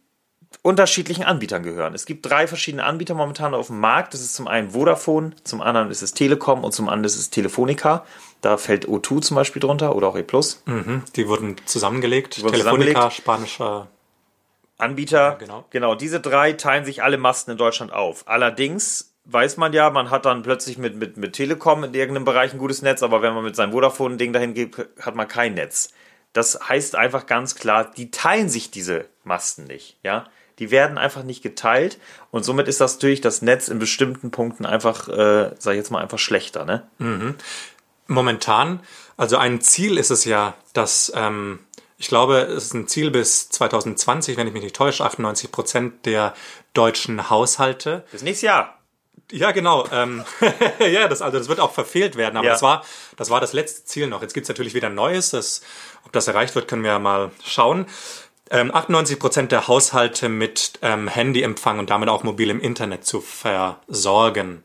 unterschiedlichen 0.62 1.24
Anbietern 1.24 1.62
gehören. 1.62 1.94
Es 1.94 2.04
gibt 2.04 2.28
drei 2.28 2.46
verschiedene 2.46 2.84
Anbieter 2.84 3.14
momentan 3.14 3.54
auf 3.54 3.68
dem 3.68 3.80
Markt. 3.80 4.14
Das 4.14 4.20
ist 4.20 4.34
zum 4.34 4.46
einen 4.46 4.70
Vodafone, 4.70 5.32
zum 5.44 5.60
anderen 5.60 5.90
ist 5.90 6.02
es 6.02 6.12
Telekom 6.12 6.64
und 6.64 6.72
zum 6.72 6.88
anderen 6.88 7.04
ist 7.04 7.16
es 7.16 7.30
Telefonica. 7.30 8.04
Da 8.40 8.56
fällt 8.56 8.86
O2 8.86 9.22
zum 9.22 9.34
Beispiel 9.36 9.60
drunter 9.60 9.94
oder 9.96 10.08
auch 10.08 10.16
E+. 10.16 10.24
Mhm, 10.66 11.02
die 11.16 11.28
wurden 11.28 11.56
zusammengelegt. 11.64 12.42
wurden 12.42 12.52
Telefonica, 12.52 13.10
zusammengelegt. 13.10 13.12
spanischer. 13.12 13.88
Anbieter. 14.78 15.36
genau. 15.38 15.64
genau, 15.70 15.94
diese 15.94 16.20
drei 16.20 16.54
teilen 16.54 16.84
sich 16.84 17.02
alle 17.02 17.18
Masten 17.18 17.52
in 17.52 17.58
Deutschland 17.58 17.92
auf. 17.92 18.26
Allerdings 18.26 19.14
weiß 19.26 19.58
man 19.58 19.72
ja, 19.72 19.90
man 19.90 20.10
hat 20.10 20.24
dann 20.24 20.42
plötzlich 20.42 20.78
mit, 20.78 20.96
mit, 20.96 21.16
mit 21.16 21.34
Telekom 21.34 21.84
in 21.84 21.94
irgendeinem 21.94 22.24
Bereich 22.24 22.52
ein 22.52 22.58
gutes 22.58 22.82
Netz, 22.82 23.02
aber 23.02 23.22
wenn 23.22 23.34
man 23.34 23.44
mit 23.44 23.56
seinem 23.56 23.72
Vodafone-Ding 23.72 24.32
dahin 24.32 24.54
geht, 24.54 24.76
hat 25.00 25.14
man 25.14 25.28
kein 25.28 25.54
Netz. 25.54 25.90
Das 26.32 26.68
heißt 26.68 26.96
einfach 26.96 27.26
ganz 27.26 27.54
klar, 27.54 27.90
die 27.90 28.10
teilen 28.10 28.48
sich 28.48 28.70
diese 28.70 29.06
Masten 29.24 29.64
nicht, 29.64 29.98
ja. 30.02 30.26
Die 30.60 30.70
werden 30.70 30.96
einfach 30.98 31.24
nicht 31.24 31.42
geteilt 31.42 31.98
und 32.30 32.44
somit 32.44 32.68
ist 32.68 32.80
das 32.80 32.94
natürlich 32.94 33.20
das 33.20 33.42
Netz 33.42 33.66
in 33.68 33.78
bestimmten 33.80 34.30
Punkten 34.30 34.64
einfach, 34.66 35.08
äh, 35.08 35.50
sag 35.58 35.72
ich 35.72 35.78
jetzt 35.78 35.90
mal, 35.90 36.00
einfach 36.00 36.18
schlechter, 36.20 36.64
ne? 36.64 36.86
Momentan, 38.06 38.80
also 39.16 39.36
ein 39.36 39.60
Ziel 39.60 39.96
ist 39.98 40.10
es 40.10 40.24
ja, 40.24 40.54
dass 40.72 41.12
ähm, 41.14 41.60
Ich 41.98 42.08
glaube, 42.08 42.38
es 42.40 42.64
ist 42.66 42.74
ein 42.74 42.88
Ziel 42.88 43.10
bis 43.10 43.48
2020, 43.50 44.36
wenn 44.36 44.46
ich 44.46 44.52
mich 44.54 44.62
nicht 44.62 44.74
täusche, 44.76 45.04
98 45.04 45.52
Prozent 45.52 46.06
der 46.06 46.34
deutschen 46.72 47.28
Haushalte. 47.30 48.04
Bis 48.10 48.22
nächstes 48.22 48.42
Jahr. 48.42 48.78
Ja, 49.30 49.52
genau. 49.52 49.86
Ähm, 49.92 50.24
ja, 50.80 51.06
das, 51.08 51.20
also 51.22 51.38
das 51.38 51.48
wird 51.48 51.60
auch 51.60 51.72
verfehlt 51.72 52.16
werden, 52.16 52.36
aber 52.36 52.46
Ja. 52.46 52.52
das, 52.52 52.62
war, 52.62 52.84
das 53.16 53.30
war 53.30 53.40
das 53.40 53.52
letzte 53.52 53.84
Ziel 53.84 54.06
noch. 54.08 54.22
Jetzt 54.22 54.34
gibt's 54.34 54.48
natürlich 54.48 54.74
wieder 54.74 54.88
ein 54.88 54.94
neues. 54.94 55.30
Das, 55.30 55.60
ob 56.04 56.12
das 56.12 56.26
erreicht 56.26 56.54
wird, 56.54 56.66
können 56.68 56.82
wir 56.82 56.90
ja 56.92 56.98
mal 56.98 57.30
schauen. 57.44 57.86
Ähm, 58.50 58.74
98 58.74 59.18
Prozent 59.18 59.52
der 59.52 59.68
Haushalte 59.68 60.28
mit 60.28 60.72
ähm, 60.82 61.06
Handyempfang 61.06 61.78
und 61.78 61.90
damit 61.90 62.08
auch 62.08 62.24
mobilem 62.24 62.60
Internet 62.60 63.06
zu 63.06 63.20
versorgen. 63.20 64.64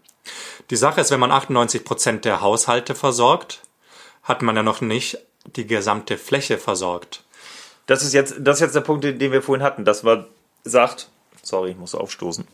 Die 0.72 0.75
Sache 0.75 1.01
ist, 1.01 1.12
wenn 1.12 1.20
man 1.20 1.32
98 1.32 1.86
Prozent 1.86 2.25
der 2.25 2.42
Haushalte 2.42 2.96
versorgt, 2.96 3.62
hat 4.24 4.42
man 4.42 4.56
ja 4.56 4.63
noch 4.63 4.82
nicht 4.82 5.20
die 5.56 5.68
gesamte 5.68 6.18
Fläche 6.18 6.58
versorgt. 6.58 7.24
Das 7.86 8.04
ist 8.04 8.13
jetzt, 8.13 8.36
das 8.39 8.58
ist 8.58 8.62
jetzt 8.62 8.75
der 8.75 8.82
Punkt, 8.82 9.04
den, 9.04 9.20
den 9.20 9.32
wir 9.32 9.44
vorhin 9.44 9.63
hatten, 9.63 9.86
dass 9.86 10.01
man 10.01 10.25
sagt, 10.63 11.10
sorry, 11.44 11.72
ich 11.72 11.77
muss 11.77 11.94
aufstoßen. 11.94 12.48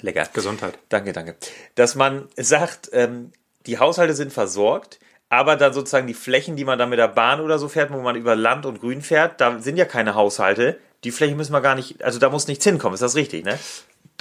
Lecker. 0.00 0.28
Gesundheit. 0.32 0.78
Danke, 0.88 1.12
danke. 1.12 1.36
Dass 1.74 1.96
man 1.96 2.28
sagt, 2.36 2.90
ähm, 2.92 3.32
die 3.66 3.78
Haushalte 3.78 4.14
sind 4.14 4.32
versorgt, 4.32 5.00
aber 5.32 5.56
dann 5.56 5.72
sozusagen 5.72 6.06
die 6.06 6.12
Flächen, 6.12 6.56
die 6.56 6.64
man 6.66 6.78
dann 6.78 6.90
mit 6.90 6.98
der 6.98 7.08
Bahn 7.08 7.40
oder 7.40 7.58
so 7.58 7.66
fährt, 7.66 7.90
wo 7.90 8.02
man 8.02 8.16
über 8.16 8.36
Land 8.36 8.66
und 8.66 8.80
Grün 8.80 9.00
fährt, 9.00 9.40
da 9.40 9.60
sind 9.60 9.78
ja 9.78 9.86
keine 9.86 10.14
Haushalte. 10.14 10.78
Die 11.04 11.10
Flächen 11.10 11.38
müssen 11.38 11.54
wir 11.54 11.62
gar 11.62 11.74
nicht, 11.74 12.04
also 12.04 12.18
da 12.18 12.28
muss 12.28 12.48
nichts 12.48 12.64
hinkommen, 12.64 12.92
ist 12.92 13.00
das 13.00 13.14
richtig, 13.14 13.46
ne? 13.46 13.58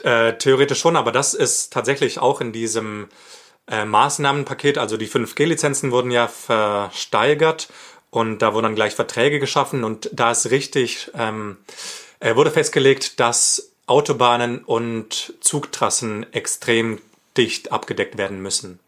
Äh, 0.03 0.37
theoretisch 0.37 0.79
schon, 0.79 0.95
aber 0.95 1.11
das 1.11 1.33
ist 1.33 1.73
tatsächlich 1.73 2.19
auch 2.19 2.39
in 2.39 2.53
diesem 2.53 3.09
äh, 3.69 3.83
Maßnahmenpaket, 3.83 4.77
also 4.77 4.95
die 4.95 5.09
5G-Lizenzen 5.09 5.91
wurden 5.91 6.11
ja 6.11 6.29
versteigert 6.29 7.67
und 8.09 8.41
da 8.41 8.53
wurden 8.53 8.63
dann 8.63 8.75
gleich 8.75 8.95
Verträge 8.95 9.41
geschaffen 9.41 9.83
und 9.83 10.09
da 10.13 10.31
ist 10.31 10.49
richtig, 10.49 11.11
ähm, 11.13 11.57
äh, 12.21 12.37
wurde 12.37 12.51
festgelegt, 12.51 13.19
dass 13.19 13.73
Autobahnen 13.85 14.59
und 14.59 15.33
Zugtrassen 15.41 16.31
extrem 16.31 17.01
dicht 17.35 17.73
abgedeckt 17.73 18.17
werden 18.17 18.41
müssen. 18.41 18.79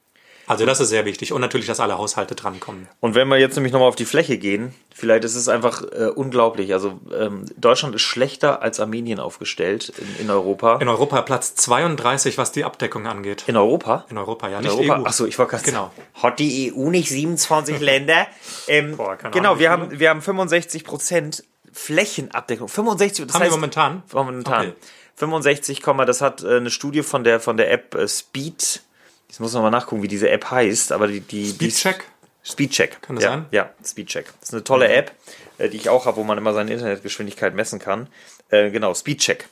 Also 0.45 0.65
das 0.65 0.79
ist 0.79 0.89
sehr 0.89 1.05
wichtig 1.05 1.31
und 1.31 1.41
natürlich, 1.41 1.67
dass 1.67 1.79
alle 1.79 1.97
Haushalte 1.97 2.35
drankommen. 2.35 2.87
Und 2.99 3.15
wenn 3.15 3.27
wir 3.29 3.37
jetzt 3.37 3.55
nämlich 3.55 3.71
nochmal 3.71 3.87
auf 3.87 3.95
die 3.95 4.05
Fläche 4.05 4.37
gehen, 4.37 4.73
vielleicht 4.93 5.23
ist 5.23 5.35
es 5.35 5.47
einfach 5.47 5.83
äh, 5.83 6.07
unglaublich. 6.13 6.73
Also 6.73 6.99
ähm, 7.17 7.45
Deutschland 7.57 7.95
ist 7.95 8.01
schlechter 8.01 8.61
als 8.61 8.79
Armenien 8.79 9.19
aufgestellt 9.19 9.93
in, 9.97 10.25
in 10.25 10.29
Europa. 10.29 10.77
In 10.77 10.89
Europa 10.89 11.21
Platz 11.21 11.55
32, 11.55 12.37
was 12.37 12.51
die 12.51 12.65
Abdeckung 12.65 13.07
angeht. 13.07 13.45
In 13.47 13.55
Europa? 13.55 14.05
In 14.09 14.17
Europa, 14.17 14.49
ja, 14.49 14.57
In 14.57 14.63
nicht 14.65 14.73
Europa? 14.73 14.99
EU. 14.99 15.05
Achso, 15.05 15.25
ich 15.25 15.39
wollte 15.39 15.51
gerade 15.51 15.63
Genau. 15.63 15.91
Hat 16.15 16.39
die 16.39 16.73
EU 16.73 16.89
nicht 16.89 17.09
27 17.09 17.79
Länder? 17.79 18.27
Ähm, 18.67 18.97
Boah, 18.97 19.15
keine 19.15 19.33
genau, 19.33 19.49
Ahnung, 19.51 19.59
wir 19.59 19.69
haben, 19.71 19.99
wir 19.99 20.09
haben 20.09 20.21
65 20.21 20.83
Prozent 20.83 21.43
Flächenabdeckung. 21.71 22.67
65, 22.67 23.25
das 23.25 23.33
Haben 23.33 23.41
wir 23.41 23.45
heißt, 23.45 23.55
momentan? 23.55 24.03
Momentan. 24.11 24.67
Okay. 24.67 24.75
65, 25.15 25.81
das 26.05 26.21
hat 26.21 26.43
äh, 26.43 26.57
eine 26.57 26.69
Studie 26.69 27.03
von 27.03 27.23
der, 27.23 27.39
von 27.39 27.57
der 27.57 27.71
App 27.71 27.95
äh, 27.95 28.07
Speed. 28.07 28.83
Jetzt 29.33 29.39
muss 29.39 29.53
man 29.53 29.63
mal 29.63 29.71
nachgucken, 29.71 30.03
wie 30.03 30.07
diese 30.07 30.29
App 30.29 30.51
heißt, 30.51 30.91
aber 30.91 31.07
die, 31.07 31.19
die 31.19 31.49
Speedcheck? 31.49 32.05
Speedcheck. 32.43 33.01
Kann 33.01 33.15
das 33.15 33.25
ja, 33.25 33.31
sein? 33.31 33.45
Ja, 33.49 33.71
Speedcheck. 33.83 34.27
Das 34.39 34.49
ist 34.49 34.53
eine 34.53 34.63
tolle 34.63 34.89
App, 34.89 35.11
äh, 35.57 35.69
die 35.69 35.77
ich 35.77 35.89
auch 35.89 36.05
habe, 36.05 36.17
wo 36.17 36.23
man 36.23 36.37
immer 36.37 36.53
seine 36.53 36.71
Internetgeschwindigkeit 36.71 37.55
messen 37.55 37.79
kann. 37.79 38.09
Äh, 38.49 38.69
genau, 38.69 38.93
Speedcheck. 38.93 39.49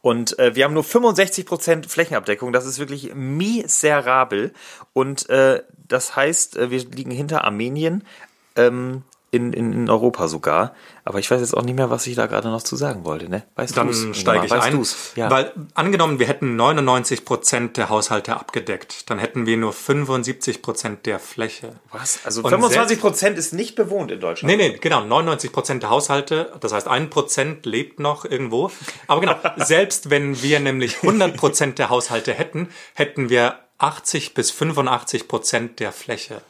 Und 0.00 0.38
äh, 0.38 0.54
wir 0.54 0.64
haben 0.64 0.74
nur 0.74 0.84
65% 0.84 1.88
Flächenabdeckung. 1.88 2.52
Das 2.52 2.64
ist 2.64 2.78
wirklich 2.78 3.12
miserabel. 3.16 4.52
Und 4.92 5.28
äh, 5.28 5.64
das 5.88 6.14
heißt, 6.14 6.56
äh, 6.56 6.70
wir 6.70 6.84
liegen 6.84 7.10
hinter 7.10 7.42
Armenien 7.42 8.06
ähm, 8.54 9.02
in, 9.32 9.54
in, 9.54 9.72
in 9.72 9.90
Europa 9.90 10.28
sogar. 10.28 10.74
Aber 11.04 11.18
ich 11.18 11.28
weiß 11.30 11.40
jetzt 11.40 11.56
auch 11.56 11.62
nicht 11.62 11.74
mehr, 11.74 11.88
was 11.90 12.06
ich 12.06 12.14
da 12.14 12.26
gerade 12.26 12.48
noch 12.48 12.62
zu 12.62 12.76
sagen 12.76 13.04
wollte. 13.04 13.30
Ne? 13.30 13.42
Weißt 13.56 13.74
Dann 13.76 13.92
steige 14.14 14.44
ich 14.44 14.50
weißt 14.50 14.66
ein. 14.66 14.74
Du's? 14.74 15.12
Ja. 15.16 15.30
Weil 15.30 15.52
angenommen, 15.74 16.18
wir 16.18 16.28
hätten 16.28 16.54
99 16.54 17.24
Prozent 17.24 17.78
der 17.78 17.88
Haushalte 17.88 18.36
abgedeckt, 18.36 19.10
dann 19.10 19.18
hätten 19.18 19.46
wir 19.46 19.56
nur 19.56 19.72
75 19.72 20.60
Prozent 20.60 21.06
der 21.06 21.18
Fläche. 21.18 21.72
was? 21.90 22.20
Also 22.24 22.42
Und 22.42 22.52
25% 22.52 23.32
ist 23.34 23.54
nicht 23.54 23.74
bewohnt 23.74 24.10
in 24.10 24.20
Deutschland. 24.20 24.54
Nee, 24.54 24.68
nee, 24.68 24.78
genau, 24.78 25.02
99 25.02 25.50
Prozent 25.50 25.82
der 25.82 25.90
Haushalte, 25.90 26.52
das 26.60 26.74
heißt 26.74 26.86
ein 26.86 27.08
Prozent 27.08 27.64
lebt 27.64 28.00
noch 28.00 28.26
irgendwo. 28.26 28.70
Aber 29.06 29.22
genau, 29.22 29.36
selbst 29.56 30.10
wenn 30.10 30.42
wir 30.42 30.60
nämlich 30.60 30.98
100 31.02 31.38
Prozent 31.38 31.78
der 31.78 31.88
Haushalte 31.88 32.34
hätten, 32.34 32.68
hätten 32.92 33.30
wir 33.30 33.58
80 33.78 34.34
bis 34.34 34.50
85 34.50 35.26
Prozent 35.26 35.80
der 35.80 35.90
Fläche. 35.90 36.42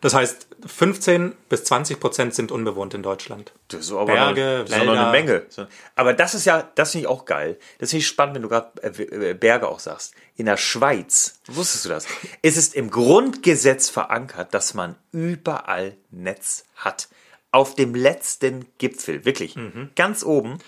Das 0.00 0.14
heißt, 0.14 0.48
15 0.66 1.34
bis 1.48 1.64
20 1.64 2.00
Prozent 2.00 2.34
sind 2.34 2.52
unbewohnt 2.52 2.94
in 2.94 3.02
Deutschland. 3.02 3.52
Das 3.68 3.80
ist 3.80 3.92
aber 3.92 4.06
Berge, 4.06 4.58
noch, 4.58 4.68
das 4.68 4.78
ist 4.78 4.84
noch 4.84 4.92
eine 4.92 5.12
Wälder. 5.12 5.42
Menge. 5.56 5.68
Aber 5.94 6.12
das 6.14 6.34
ist 6.34 6.44
ja, 6.44 6.68
das 6.74 6.92
finde 6.92 7.02
ich 7.04 7.08
auch 7.08 7.24
geil. 7.24 7.58
Das 7.78 7.90
finde 7.90 8.00
ich 8.00 8.06
spannend, 8.06 8.36
wenn 8.36 8.42
du 8.42 8.48
gerade 8.48 8.82
äh, 8.82 9.30
äh, 9.30 9.34
Berge 9.34 9.68
auch 9.68 9.80
sagst. 9.80 10.14
In 10.36 10.46
der 10.46 10.56
Schweiz, 10.56 11.40
wusstest 11.46 11.84
du 11.84 11.88
das? 11.88 12.06
Es 12.42 12.56
ist 12.56 12.74
im 12.74 12.90
Grundgesetz 12.90 13.88
verankert, 13.90 14.54
dass 14.54 14.74
man 14.74 14.96
überall 15.12 15.96
Netz 16.10 16.64
hat. 16.76 17.08
Auf 17.50 17.74
dem 17.74 17.94
letzten 17.94 18.66
Gipfel, 18.76 19.24
wirklich. 19.24 19.56
Mhm. 19.56 19.90
Ganz 19.96 20.22
oben. 20.22 20.58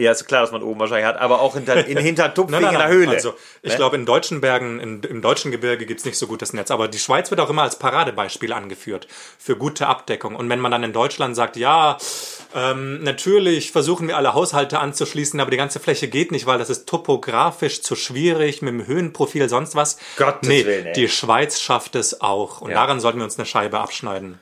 Ja, 0.00 0.12
ist 0.12 0.26
klar, 0.26 0.40
dass 0.42 0.50
man 0.52 0.62
oben 0.62 0.80
wahrscheinlich 0.80 1.06
hat, 1.06 1.18
aber 1.18 1.40
auch 1.40 1.54
hinter, 1.54 1.86
in 1.86 1.98
Hintertupfing 1.98 2.52
Nein, 2.60 2.62
nein, 2.62 2.72
in 2.74 2.78
der 2.78 2.88
nein. 2.88 2.96
Höhle. 2.96 3.10
Also, 3.12 3.34
ich 3.62 3.70
Ne? 3.72 3.76
glaube, 3.76 3.96
in 3.96 4.06
deutschen 4.06 4.40
Bergen, 4.40 4.80
in, 4.80 5.02
im 5.02 5.20
deutschen 5.22 5.50
Gebirge 5.50 5.84
gibt's 5.86 6.04
nicht 6.04 6.16
so 6.18 6.26
gutes 6.26 6.52
Netz. 6.52 6.70
Aber 6.70 6.88
die 6.88 6.98
Schweiz 6.98 7.30
wird 7.30 7.40
auch 7.40 7.50
immer 7.50 7.62
als 7.62 7.78
Paradebeispiel 7.78 8.52
angeführt 8.52 9.06
für 9.38 9.56
gute 9.56 9.86
Abdeckung. 9.86 10.34
Und 10.36 10.48
wenn 10.48 10.60
man 10.60 10.70
dann 10.72 10.82
in 10.82 10.92
Deutschland 10.92 11.36
sagt, 11.36 11.56
ja, 11.56 11.98
ähm, 12.54 13.02
natürlich 13.02 13.72
versuchen 13.72 14.08
wir 14.08 14.16
alle 14.16 14.34
Haushalte 14.34 14.78
anzuschließen, 14.78 15.38
aber 15.40 15.50
die 15.50 15.56
ganze 15.56 15.80
Fläche 15.80 16.08
geht 16.08 16.32
nicht, 16.32 16.46
weil 16.46 16.58
das 16.58 16.70
ist 16.70 16.88
topografisch 16.88 17.82
zu 17.82 17.94
schwierig, 17.96 18.62
mit 18.62 18.72
dem 18.72 18.86
Höhenprofil, 18.86 19.48
sonst 19.48 19.74
was. 19.74 19.98
Gottes 20.16 20.48
nee, 20.48 20.64
Willen, 20.64 20.86
ey. 20.86 20.92
die 20.94 21.08
Schweiz 21.08 21.60
schafft 21.60 21.94
es 21.94 22.20
auch. 22.20 22.60
Und 22.60 22.70
Ja. 22.70 22.76
daran 22.76 23.00
sollten 23.00 23.18
wir 23.18 23.24
uns 23.24 23.38
eine 23.38 23.46
Scheibe 23.46 23.78
abschneiden. 23.80 24.38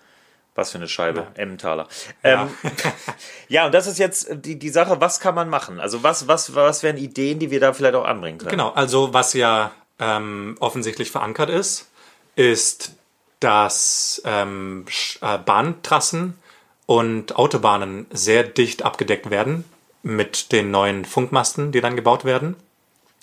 Was 0.58 0.72
für 0.72 0.78
eine 0.78 0.88
Scheibe, 0.88 1.28
Emmentaler. 1.36 1.86
Ja. 2.24 2.42
Ähm, 2.42 2.50
ja, 3.48 3.66
und 3.66 3.72
das 3.72 3.86
ist 3.86 4.00
jetzt 4.00 4.26
die, 4.32 4.58
die 4.58 4.70
Sache, 4.70 5.00
was 5.00 5.20
kann 5.20 5.36
man 5.36 5.48
machen? 5.48 5.78
Also 5.78 6.02
was, 6.02 6.26
was, 6.26 6.56
was 6.56 6.82
wären 6.82 6.96
Ideen, 6.96 7.38
die 7.38 7.52
wir 7.52 7.60
da 7.60 7.72
vielleicht 7.72 7.94
auch 7.94 8.04
anbringen 8.04 8.38
können? 8.38 8.50
Genau, 8.50 8.70
also 8.70 9.14
was 9.14 9.34
ja 9.34 9.70
ähm, 10.00 10.56
offensichtlich 10.58 11.12
verankert 11.12 11.48
ist, 11.48 11.86
ist, 12.34 12.90
dass 13.38 14.20
ähm, 14.24 14.86
äh, 15.20 15.38
Bahntrassen 15.38 16.36
und 16.86 17.36
Autobahnen 17.36 18.06
sehr 18.10 18.42
dicht 18.42 18.82
abgedeckt 18.82 19.30
werden 19.30 19.64
mit 20.02 20.50
den 20.50 20.72
neuen 20.72 21.04
Funkmasten, 21.04 21.70
die 21.70 21.80
dann 21.80 21.94
gebaut 21.94 22.24
werden. 22.24 22.56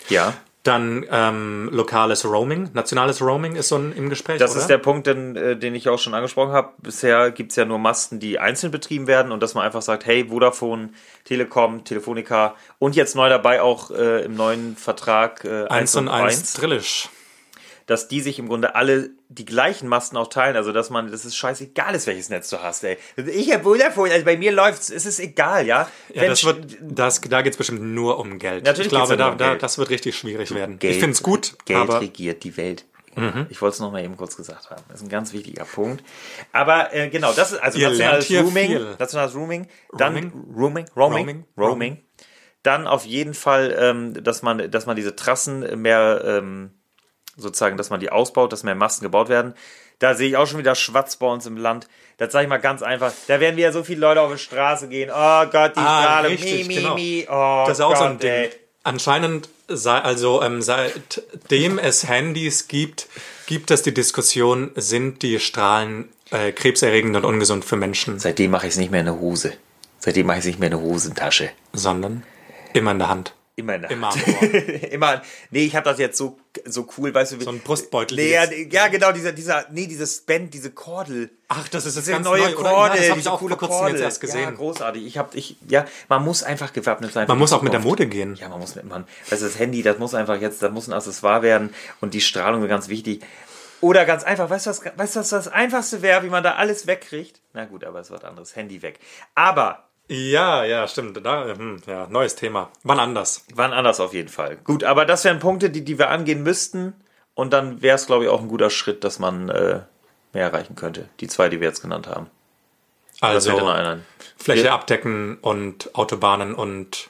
Ja. 0.07 0.35
Dann 0.65 1.05
ähm, 1.11 1.69
lokales 1.71 2.25
Roaming, 2.25 2.71
nationales 2.73 3.21
Roaming 3.21 3.55
ist 3.55 3.67
so 3.67 3.75
ein, 3.75 3.91
im 3.91 4.09
Gespräch. 4.09 4.39
Das 4.39 4.53
oder? 4.53 4.61
ist 4.61 4.67
der 4.67 4.79
Punkt, 4.79 5.05
den, 5.05 5.35
äh, 5.35 5.55
den 5.55 5.75
ich 5.75 5.87
auch 5.89 5.99
schon 5.99 6.15
angesprochen 6.15 6.53
habe. 6.53 6.73
Bisher 6.79 7.29
gibt 7.29 7.51
es 7.51 7.55
ja 7.55 7.65
nur 7.65 7.77
Masten, 7.77 8.19
die 8.19 8.39
einzeln 8.39 8.71
betrieben 8.71 9.05
werden 9.05 9.31
und 9.31 9.43
dass 9.43 9.53
man 9.53 9.63
einfach 9.63 9.83
sagt, 9.83 10.07
hey, 10.07 10.27
Vodafone, 10.29 10.89
Telekom, 11.23 11.83
Telefonica 11.83 12.55
und 12.79 12.95
jetzt 12.95 13.15
neu 13.15 13.29
dabei 13.29 13.61
auch 13.61 13.91
äh, 13.91 14.25
im 14.25 14.35
neuen 14.35 14.75
Vertrag 14.75 15.45
äh, 15.45 15.67
1 15.67 15.97
und 15.97 16.07
1 16.07 16.53
Drillisch. 16.53 17.09
Dass 17.85 18.07
die 18.07 18.21
sich 18.21 18.39
im 18.39 18.47
Grunde 18.47 18.75
alle 18.75 19.11
die 19.29 19.45
gleichen 19.45 19.87
Masten 19.87 20.17
auch 20.17 20.27
teilen. 20.27 20.55
Also 20.55 20.71
dass 20.71 20.89
man, 20.89 21.11
das 21.11 21.25
ist 21.25 21.35
scheißegal 21.35 21.93
ist, 21.95 22.07
welches 22.07 22.29
Netz 22.29 22.49
du 22.49 22.61
hast, 22.61 22.83
ey. 22.83 22.97
Ich 23.15 23.53
habe 23.53 23.63
Vodafone, 23.63 24.11
also 24.11 24.25
bei 24.25 24.37
mir 24.37 24.51
läuft's, 24.51 24.89
es 24.89 25.05
ist 25.05 25.19
egal, 25.19 25.65
ja. 25.67 25.89
Ja, 26.13 26.25
das 26.25 26.43
wird, 26.43 26.77
das, 26.81 27.21
da 27.21 27.41
geht 27.41 27.53
es 27.53 27.57
bestimmt 27.57 27.81
nur 27.81 28.19
um 28.19 28.39
Geld. 28.39 28.65
Natürlich 28.65 28.87
ich 28.87 28.89
glaube, 28.89 29.09
geht's 29.09 29.19
da, 29.19 29.31
um 29.31 29.37
da, 29.37 29.49
Geld. 29.49 29.63
das 29.63 29.77
wird 29.77 29.89
richtig 29.89 30.17
schwierig 30.17 30.53
werden. 30.53 30.79
Geld- 30.79 30.93
ich 30.95 30.99
finde 30.99 31.13
es 31.13 31.21
gut, 31.23 31.55
Geld 31.65 31.79
aber 31.79 32.01
regiert 32.01 32.43
die 32.43 32.57
Welt. 32.57 32.85
Ich 33.47 33.61
wollte 33.61 33.75
es 33.75 33.79
noch 33.79 33.93
mal 33.93 34.03
eben 34.03 34.17
kurz 34.17 34.35
gesagt 34.35 34.69
haben. 34.69 34.83
Das 34.89 34.97
ist 34.99 35.05
ein 35.05 35.09
ganz 35.09 35.31
wichtiger 35.31 35.63
Punkt. 35.63 36.03
Aber 36.51 36.93
äh, 36.93 37.07
genau, 37.09 37.31
das 37.31 37.53
ist 37.53 37.59
also 37.63 37.79
Ihr 37.79 37.87
nationales 37.87 38.29
Rooming, 38.29 38.67
viel. 38.67 38.95
nationales 38.99 39.35
Rooming, 39.35 39.67
dann 39.97 40.15
Roaming? 40.53 40.53
Roaming, 40.53 40.85
Roaming? 40.97 41.45
Roaming. 41.57 42.03
Dann 42.61 42.87
auf 42.87 43.05
jeden 43.05 43.33
Fall, 43.33 43.73
ähm, 43.79 44.21
dass 44.21 44.41
man, 44.41 44.69
dass 44.69 44.85
man 44.85 44.97
diese 44.97 45.15
Trassen 45.15 45.81
mehr 45.81 46.23
ähm, 46.25 46.71
sozusagen, 47.37 47.77
dass 47.77 47.89
man 47.89 47.99
die 47.99 48.09
ausbaut, 48.11 48.51
dass 48.53 48.63
mehr 48.63 48.75
Masten 48.75 49.03
gebaut 49.05 49.29
werden. 49.29 49.53
Da 49.99 50.13
sehe 50.13 50.27
ich 50.29 50.37
auch 50.37 50.45
schon 50.47 50.59
wieder 50.59 50.75
Schwatz 50.75 51.15
bei 51.15 51.27
uns 51.27 51.45
im 51.45 51.57
Land. 51.57 51.87
Das 52.17 52.31
sage 52.31 52.43
ich 52.45 52.49
mal 52.49 52.57
ganz 52.57 52.81
einfach. 52.81 53.11
Da 53.27 53.39
werden 53.39 53.55
wieder 53.57 53.71
so 53.71 53.83
viele 53.83 53.99
Leute 54.01 54.21
auf 54.21 54.31
die 54.31 54.37
Straße 54.37 54.87
gehen. 54.87 55.09
Oh 55.09 55.45
Gott, 55.51 55.75
die 55.75 55.79
Ah, 55.79 56.03
Strahle. 56.03 56.29
richtig, 56.29 56.67
mi, 56.67 56.75
mi, 56.75 56.81
genau. 56.81 56.95
mi. 56.95 57.27
Oh 57.29 57.63
Das 57.67 57.77
ist 57.79 57.83
auch 57.83 57.89
Gott, 57.89 57.97
so 57.97 58.03
ein 58.05 58.19
Ding. 58.19 58.29
ey. 58.31 58.49
Anscheinend, 58.83 59.49
sei, 59.67 59.97
also 59.99 60.41
ähm, 60.43 60.61
seitdem 60.61 61.79
es 61.79 62.07
Handys 62.07 62.67
gibt, 62.67 63.07
gibt 63.47 63.71
es 63.71 63.81
die 63.81 63.93
Diskussion, 63.93 64.71
sind 64.75 65.21
die 65.23 65.39
Strahlen 65.39 66.09
äh, 66.31 66.51
krebserregend 66.51 67.15
und 67.15 67.25
ungesund 67.25 67.65
für 67.65 67.75
Menschen, 67.75 68.19
Seitdem 68.19 68.51
mache 68.51 68.67
ich 68.67 68.73
es 68.73 68.77
nicht 68.79 68.91
mehr 68.91 68.99
in 69.01 69.05
der 69.07 69.19
Hose. 69.19 69.53
Seitdem 69.99 70.27
mache 70.27 70.37
ich 70.37 70.43
es 70.43 70.47
nicht 70.47 70.59
mehr 70.59 70.67
in 70.71 70.77
der 70.77 70.81
Hosentasche. 70.81 71.49
sondern 71.73 72.23
immer 72.73 72.91
in 72.91 72.99
der 72.99 73.07
Hand. 73.09 73.33
Immer 73.57 73.75
in 73.75 73.81
der 73.83 73.91
Immer. 73.91 74.13
Immer. 74.91 75.21
Nee, 75.49 75.63
ich 75.65 75.75
habe 75.77 75.85
das 75.89 75.97
jetzt 75.97 76.17
so, 76.17 76.37
so 76.65 76.87
cool, 76.97 77.13
weißt 77.13 77.31
du, 77.33 77.39
wie. 77.39 77.43
So 77.45 77.51
ein 77.51 77.59
Brustbeutel. 77.61 78.17
Nee, 78.17 78.33
ja, 78.33 78.43
ja, 78.51 78.87
genau, 78.89 79.13
dieser, 79.13 79.31
dieser, 79.31 79.65
nee, 79.71 79.87
dieses 79.87 80.21
Band, 80.21 80.53
diese 80.53 80.71
Kordel. 80.71 81.29
Ach, 81.47 81.65
das 81.69 81.85
ist 81.85 81.95
jetzt 81.95 82.07
Diese 82.07 82.17
ganz 82.17 82.25
neue 82.25 82.41
neu, 82.41 82.55
oder? 82.57 82.63
Ja, 82.69 82.75
Kordel, 82.75 82.99
das 82.99 83.09
habe 83.11 83.19
ich 83.21 83.27
auch 83.29 83.39
coole 83.39 83.55
Kordel. 83.55 83.91
jetzt 83.93 84.01
erst 84.01 84.17
Ja, 84.23 84.27
gesehen. 84.27 84.55
großartig. 84.55 85.05
Ich 85.05 85.17
hab, 85.17 85.35
ich, 85.35 85.55
ja, 85.69 85.85
man 86.09 86.23
muss 86.25 86.43
einfach 86.43 86.73
gewappnet 86.73 87.13
sein. 87.13 87.29
Man 87.29 87.37
muss 87.37 87.53
auch 87.53 87.61
mit 87.61 87.71
der. 87.71 87.79
Mode 87.79 88.07
gehen. 88.07 88.35
Ja, 88.35 88.49
man 88.49 88.59
muss 88.59 88.75
mit, 88.75 88.83
man, 88.85 89.07
also 89.31 89.45
das 89.45 89.57
Handy, 89.57 89.83
das 89.83 89.99
muss 89.99 90.13
einfach 90.15 90.41
jetzt, 90.41 90.61
das 90.61 90.71
muss 90.73 90.87
ein 90.87 90.93
Accessoire 90.93 91.41
werden 91.41 91.73
und 92.01 92.13
die 92.13 92.21
Strahlung 92.21 92.61
ist 92.63 92.69
ganz 92.69 92.89
wichtig. 92.89 93.21
Oder 93.79 94.05
ganz 94.05 94.23
einfach, 94.23 94.49
weißt 94.49 94.65
du, 94.65 94.69
was, 94.71 94.81
weißt 94.83 95.15
du, 95.15 95.19
was 95.19 95.29
das 95.29 95.47
Einfachste 95.47 96.01
wäre, 96.01 96.23
wie 96.23 96.29
man 96.29 96.43
da 96.43 96.55
alles 96.55 96.87
wegkriegt? 96.87 97.39
Na 97.53 97.65
gut, 97.65 97.83
aber 97.83 97.99
es 97.99 98.09
wird 98.09 98.25
anderes. 98.25 98.55
Handy 98.55 98.81
weg. 98.81 98.99
Aber 99.35 99.87
Ja, 100.07 100.63
ja, 100.63 100.87
stimmt. 100.87 101.25
Da, 101.25 101.47
hm, 101.55 101.81
ja, 101.87 102.07
neues 102.09 102.35
Thema. 102.35 102.69
Wann 102.83 102.99
anders? 102.99 103.45
Wann 103.53 103.73
anders 103.73 103.99
auf 103.99 104.13
jeden 104.13 104.29
Fall. 104.29 104.57
Gut, 104.57 104.83
aber 104.83 105.05
das 105.05 105.23
wären 105.23 105.39
Punkte, 105.39 105.69
die, 105.69 105.83
die 105.83 105.97
wir 105.97 106.09
angehen 106.09 106.43
müssten. 106.43 106.93
Und 107.33 107.53
dann 107.53 107.81
wäre 107.81 107.95
es, 107.95 108.05
glaube 108.05 108.25
ich, 108.25 108.29
auch 108.29 108.41
ein 108.41 108.47
guter 108.47 108.69
Schritt, 108.69 109.03
dass 109.03 109.19
man 109.19 109.49
äh, 109.49 109.81
mehr 110.33 110.43
erreichen 110.43 110.75
könnte. 110.75 111.09
Die 111.19 111.27
zwei, 111.27 111.49
die 111.49 111.59
wir 111.59 111.67
jetzt 111.67 111.81
genannt 111.81 112.07
haben. 112.07 112.27
Also. 113.19 113.51
Fläche 114.37 114.63
Wir- 114.63 114.73
abdecken 114.73 115.37
und 115.41 115.95
Autobahnen 115.95 116.53
und 116.53 117.09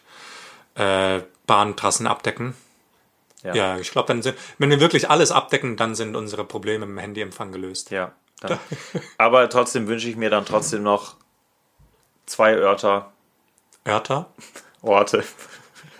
äh, 0.75 1.22
Bahntrassen 1.48 2.08
abdecken. 2.08 2.56
Ja. 3.44 3.54
Ja, 3.54 3.78
ich 3.78 3.92
glaube, 3.92 4.22
wenn 4.58 4.70
wir 4.70 4.80
wirklich 4.80 5.10
alles 5.10 5.32
abdecken, 5.32 5.78
dann 5.78 5.94
sind 5.94 6.16
unsere 6.16 6.46
Probleme 6.46 6.86
im 6.86 6.98
Handyempfang 6.98 7.52
gelöst. 7.52 7.92
Ja. 7.92 8.14
Dann. 8.42 8.58
aber 9.18 9.50
trotzdem 9.50 9.88
wünsche 9.88 10.10
ich 10.10 10.16
mir 10.16 10.30
dann 10.30 10.46
trotzdem 10.46 10.82
noch 10.82 11.16
zwei 12.25 12.53
Örter, 12.53 13.12
Örter? 13.88 14.27
Orte. 14.82 15.24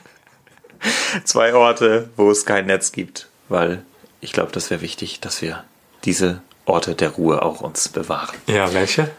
zwei 1.24 1.54
Orte, 1.54 2.10
wo 2.16 2.32
es 2.32 2.46
kein 2.46 2.66
Netz 2.66 2.92
gibt. 2.92 3.28
Weil 3.50 3.86
ich 4.22 4.32
glaube, 4.32 4.52
das 4.52 4.70
wäre 4.70 4.82
wichtig, 4.82 5.20
dass 5.20 5.42
wir 5.42 5.64
diese 6.04 6.42
Orte 6.66 6.96
der 6.96 7.10
Ruhe 7.10 7.42
auch 7.42 7.62
uns 7.62 7.90
bewahren. 7.90 8.36
Ja, 8.48 8.74
welche? 8.74 9.12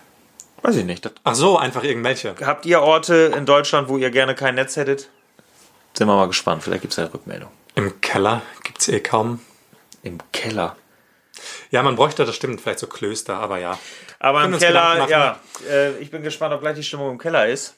Weiß 0.63 0.77
ich 0.77 0.85
nicht. 0.85 1.09
Ach 1.23 1.35
so, 1.35 1.59
einfach 1.59 1.85
irgendwelche. 1.85 2.35
Habt 2.41 2.67
ihr 2.67 2.81
Orte 2.81 3.33
in 3.37 3.47
Deutschland, 3.47 3.89
wo 3.89 3.99
ihr 3.99 4.11
gerne 4.11 4.35
kein 4.35 4.57
Netz 4.57 4.77
hättet? 4.77 5.09
Sind 5.95 6.09
wir 6.09 6.17
mal 6.17 6.27
gespannt. 6.27 6.63
Vielleicht 6.63 6.83
gibt 6.83 6.93
es 6.93 6.99
eine 6.99 7.13
Rückmeldung. 7.13 7.51
Im 7.77 8.01
Keller 8.01 8.43
gibt's 8.65 8.89
eh 8.89 9.01
kaum. 9.01 9.41
Im 10.03 10.19
Keller. 10.33 10.77
Ja, 11.71 11.83
man 11.83 11.97
bräuchte, 11.97 12.25
das 12.25 12.37
stimmt, 12.37 12.61
vielleicht 12.61 12.79
so 12.79 12.87
Klöster, 12.87 13.37
aber 13.37 13.59
ja. 13.59 13.79
Aber 14.19 14.45
im 14.45 14.59
Keller, 14.59 15.09
ja. 15.09 15.41
Äh, 15.69 15.99
ich 15.99 16.11
bin 16.11 16.23
gespannt, 16.23 16.55
ob 16.55 16.61
gleich 16.61 16.77
die 16.77 16.83
Stimmung 16.83 17.11
im 17.13 17.19
Keller 17.19 17.47
ist. 17.49 17.75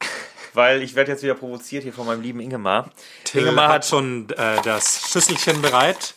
Weil 0.54 0.82
ich 0.82 0.94
werde 0.94 1.12
jetzt 1.12 1.22
wieder 1.22 1.34
provoziert 1.34 1.82
hier 1.82 1.92
von 1.92 2.06
meinem 2.06 2.22
lieben 2.22 2.40
Ingemar. 2.40 2.90
Till 3.24 3.42
Ingemar 3.42 3.68
hat 3.68 3.74
hat 3.76 3.86
schon 3.86 4.28
äh, 4.30 4.60
das 4.64 5.10
Schüsselchen 5.12 5.62
bereit 5.62 6.14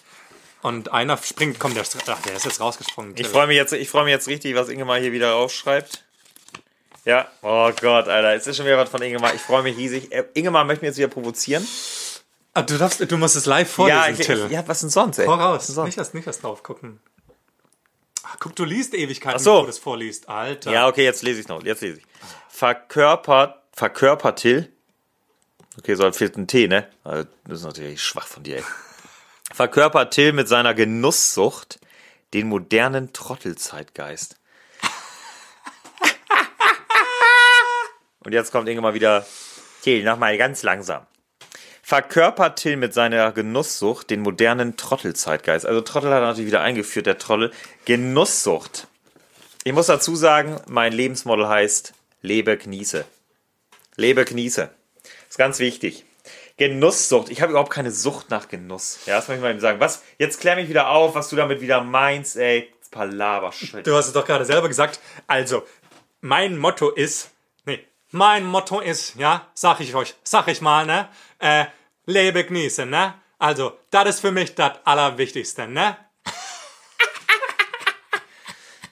und 0.61 0.91
einer 0.91 1.17
springt, 1.17 1.59
komm, 1.59 1.73
der, 1.73 1.83
ach, 2.07 2.21
der 2.21 2.35
ist 2.35 2.45
jetzt 2.45 2.59
rausgesprungen. 2.59 3.11
Ich 3.15 3.23
Till. 3.23 3.31
freue 3.31 3.47
mich 3.47 3.57
jetzt, 3.57 3.73
ich 3.73 3.89
freue 3.89 4.05
mich 4.05 4.11
jetzt 4.11 4.27
richtig, 4.27 4.55
was 4.55 4.69
Ingemar 4.69 4.99
hier 4.99 5.11
wieder 5.11 5.35
aufschreibt. 5.35 6.03
Ja, 7.03 7.27
oh 7.41 7.71
Gott, 7.81 8.07
Alter, 8.07 8.35
es 8.35 8.45
ist 8.45 8.57
schon 8.57 8.65
wieder 8.65 8.77
was 8.77 8.89
von 8.89 9.01
Ingemar. 9.01 9.33
Ich 9.33 9.41
freue 9.41 9.63
mich 9.63 9.75
riesig. 9.75 10.11
Äh, 10.11 10.25
Ingemar 10.33 10.65
möchte 10.65 10.83
mich 10.83 10.89
jetzt 10.89 10.97
wieder 10.97 11.07
provozieren. 11.07 11.67
Ah, 12.53 12.63
du, 12.63 12.77
darfst, 12.77 12.99
du 12.99 13.17
musst 13.17 13.35
es 13.35 13.45
live 13.45 13.71
vorlesen, 13.71 13.97
ja, 13.97 14.09
ich, 14.09 14.19
Till. 14.25 14.45
ich, 14.45 14.51
ja, 14.51 14.63
was 14.67 14.81
denn 14.81 14.89
sonst, 14.89 15.19
ey? 15.19 15.25
Voraus, 15.25 15.59
Was 15.59 15.65
denn 15.67 15.75
sonst? 15.75 15.85
nicht 15.87 15.97
erst, 15.97 16.13
nicht 16.13 16.27
erst 16.27 16.43
drauf 16.43 16.63
gucken. 16.63 16.99
Ach, 18.23 18.37
guck, 18.39 18.55
du 18.55 18.65
liest 18.65 18.93
Ewigkeiten, 18.93 19.37
Ach 19.39 19.43
so. 19.43 19.51
bevor 19.51 19.61
du 19.63 19.67
das 19.67 19.77
vorliest. 19.79 20.29
Alter. 20.29 20.71
Ja, 20.71 20.87
okay, 20.87 21.03
jetzt 21.03 21.23
lese 21.23 21.41
ich 21.41 21.47
noch. 21.47 21.63
Jetzt 21.63 21.81
lese 21.81 21.99
ich. 21.99 22.05
Verkörpert, 22.49 23.57
verkörpert 23.73 24.39
Till. 24.39 24.71
Okay, 25.79 25.95
so 25.95 26.11
fehlt 26.11 26.37
ein 26.37 26.47
T, 26.47 26.67
ne? 26.67 26.87
Also, 27.03 27.27
Das 27.45 27.59
ist 27.59 27.65
natürlich 27.65 28.03
schwach 28.03 28.27
von 28.27 28.43
dir, 28.43 28.57
ey. 28.57 28.63
Verkörpert 29.53 30.13
Till 30.13 30.33
mit 30.33 30.47
seiner 30.47 30.73
Genusssucht 30.73 31.79
den 32.33 32.47
modernen 32.47 33.13
Trottelzeitgeist. 33.13 34.37
Und 38.23 38.33
jetzt 38.33 38.51
kommt 38.51 38.69
Inge 38.69 38.81
mal 38.81 38.93
wieder. 38.93 39.25
Till, 39.81 40.03
nochmal 40.03 40.37
ganz 40.37 40.61
langsam. 40.63 41.07
Verkörpert 41.83 42.59
Till 42.59 42.77
mit 42.77 42.93
seiner 42.93 43.31
Genusssucht 43.31 44.09
den 44.09 44.21
modernen 44.21 44.77
Trottelzeitgeist. 44.77 45.65
Also 45.65 45.81
Trottel 45.81 46.11
hat 46.11 46.21
er 46.21 46.27
natürlich 46.27 46.47
wieder 46.47 46.61
eingeführt, 46.61 47.05
der 47.05 47.17
Trottel. 47.17 47.51
Genusssucht. 47.85 48.87
Ich 49.63 49.73
muss 49.73 49.87
dazu 49.87 50.15
sagen, 50.15 50.59
mein 50.67 50.93
Lebensmodell 50.93 51.47
heißt 51.47 51.93
Lebe, 52.21 52.57
genieße. 52.57 53.05
Lebe, 53.95 54.25
genieße. 54.25 54.69
Ist 55.29 55.37
ganz 55.37 55.59
wichtig. 55.59 56.05
Genusssucht. 56.57 57.29
Ich 57.29 57.41
habe 57.41 57.51
überhaupt 57.51 57.71
keine 57.71 57.91
Sucht 57.91 58.29
nach 58.29 58.47
Genuss. 58.47 58.99
Ja, 59.05 59.15
das 59.15 59.27
möchte 59.27 59.39
ich 59.39 59.43
mal 59.43 59.51
eben 59.51 59.59
sagen. 59.59 59.79
Was? 59.79 60.03
Jetzt 60.19 60.39
klär 60.39 60.55
mich 60.55 60.69
wieder 60.69 60.89
auf, 60.89 61.15
was 61.15 61.29
du 61.29 61.35
damit 61.35 61.61
wieder 61.61 61.81
meinst, 61.81 62.37
ey. 62.37 62.71
Palaver, 62.91 63.51
shit. 63.51 63.87
Du 63.87 63.95
hast 63.95 64.07
es 64.07 64.13
doch 64.13 64.25
gerade 64.25 64.45
selber 64.45 64.67
gesagt. 64.67 64.99
Also, 65.25 65.63
mein 66.19 66.57
Motto 66.57 66.89
ist, 66.89 67.31
nee, 67.65 67.79
mein 68.11 68.45
Motto 68.45 68.81
ist, 68.81 69.15
ja, 69.15 69.47
sag 69.53 69.79
ich 69.79 69.95
euch, 69.95 70.13
sag 70.23 70.49
ich 70.49 70.61
mal, 70.61 70.85
ne, 70.85 71.07
äh, 71.39 71.65
lebe 72.05 72.43
genießen, 72.43 72.89
ne? 72.89 73.15
Also, 73.39 73.77
das 73.89 74.09
ist 74.09 74.19
für 74.19 74.31
mich 74.31 74.53
das 74.55 74.73
Allerwichtigste, 74.83 75.67
ne? 75.67 75.97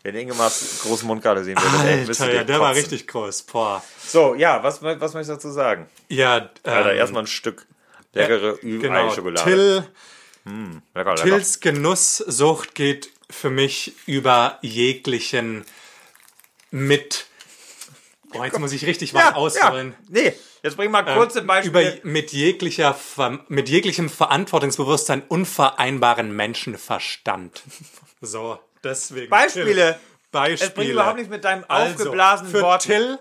Wenn 0.02 0.16
Ingemars 0.16 0.80
großen 0.84 1.06
Mund 1.08 1.22
gerade 1.22 1.44
sehen 1.44 1.58
würde, 1.58 1.90
ey, 1.90 2.00
Alter, 2.08 2.28
ihr 2.30 2.36
ja, 2.36 2.44
der 2.44 2.60
war 2.60 2.70
kotzen. 2.70 2.84
richtig 2.84 3.08
groß, 3.08 3.44
boah. 3.44 3.84
So, 4.04 4.34
ja, 4.34 4.64
was, 4.64 4.82
was 4.82 5.14
möchtest 5.14 5.30
du 5.30 5.34
dazu 5.34 5.52
sagen? 5.52 5.90
Ja, 6.08 6.50
Alter, 6.64 6.94
ähm, 6.94 6.98
erstmal 6.98 7.24
ein 7.24 7.28
Stück 7.28 7.68
leckere 8.14 8.58
genau, 8.62 9.08
Ü-Ei-Schokolade. 9.08 9.44
Till, 9.44 9.84
lecker, 10.94 11.16
lecker. 11.16 11.24
Tills 11.24 11.60
Genusssucht 11.60 12.76
geht 12.76 13.12
für 13.30 13.50
mich 13.50 13.94
über 14.08 14.58
jeglichen 14.62 15.66
mit. 16.72 17.28
Boah, 18.32 18.46
jetzt 18.46 18.60
muss 18.60 18.72
ich 18.72 18.86
richtig 18.86 19.14
was 19.14 19.34
ausholen. 19.34 19.96
Nee, 20.08 20.34
jetzt 20.64 20.78
bring 20.78 20.92
mal 20.92 21.04
kurze 21.04 21.40
Ähm, 21.40 21.48
Beispiele. 21.48 21.98
Über, 21.98 22.08
mit, 22.08 22.32
jeglicher, 22.32 22.98
mit 23.48 23.70
jeglichem 23.70 24.10
Verantwortungsbewusstsein 24.10 25.24
unvereinbaren 25.28 26.36
Menschenverstand. 26.36 27.62
So, 28.22 28.60
deswegen. 28.84 29.30
Beispiele. 29.30 29.94
Till, 29.94 29.96
Beispiele. 30.34 30.68
Es 30.68 30.76
bringt 30.76 30.92
überhaupt 30.92 31.16
nichts 31.16 31.32
mit 31.32 31.46
deinem 31.46 31.64
also, 31.70 31.94
aufgeblasenen 31.94 32.52
für 32.52 32.62
Wort. 32.64 32.82
Till 32.82 33.18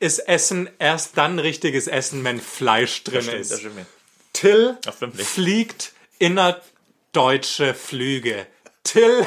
ist 0.00 0.20
Essen 0.20 0.70
erst 0.78 1.18
dann 1.18 1.38
richtiges 1.38 1.86
Essen, 1.86 2.24
wenn 2.24 2.40
Fleisch 2.40 3.04
drin 3.04 3.22
stimmt, 3.22 3.40
ist. 3.40 3.66
Till 4.32 4.78
fliegt 5.18 5.92
innerdeutsche 6.18 7.74
Flüge. 7.74 8.46
Till 8.84 9.26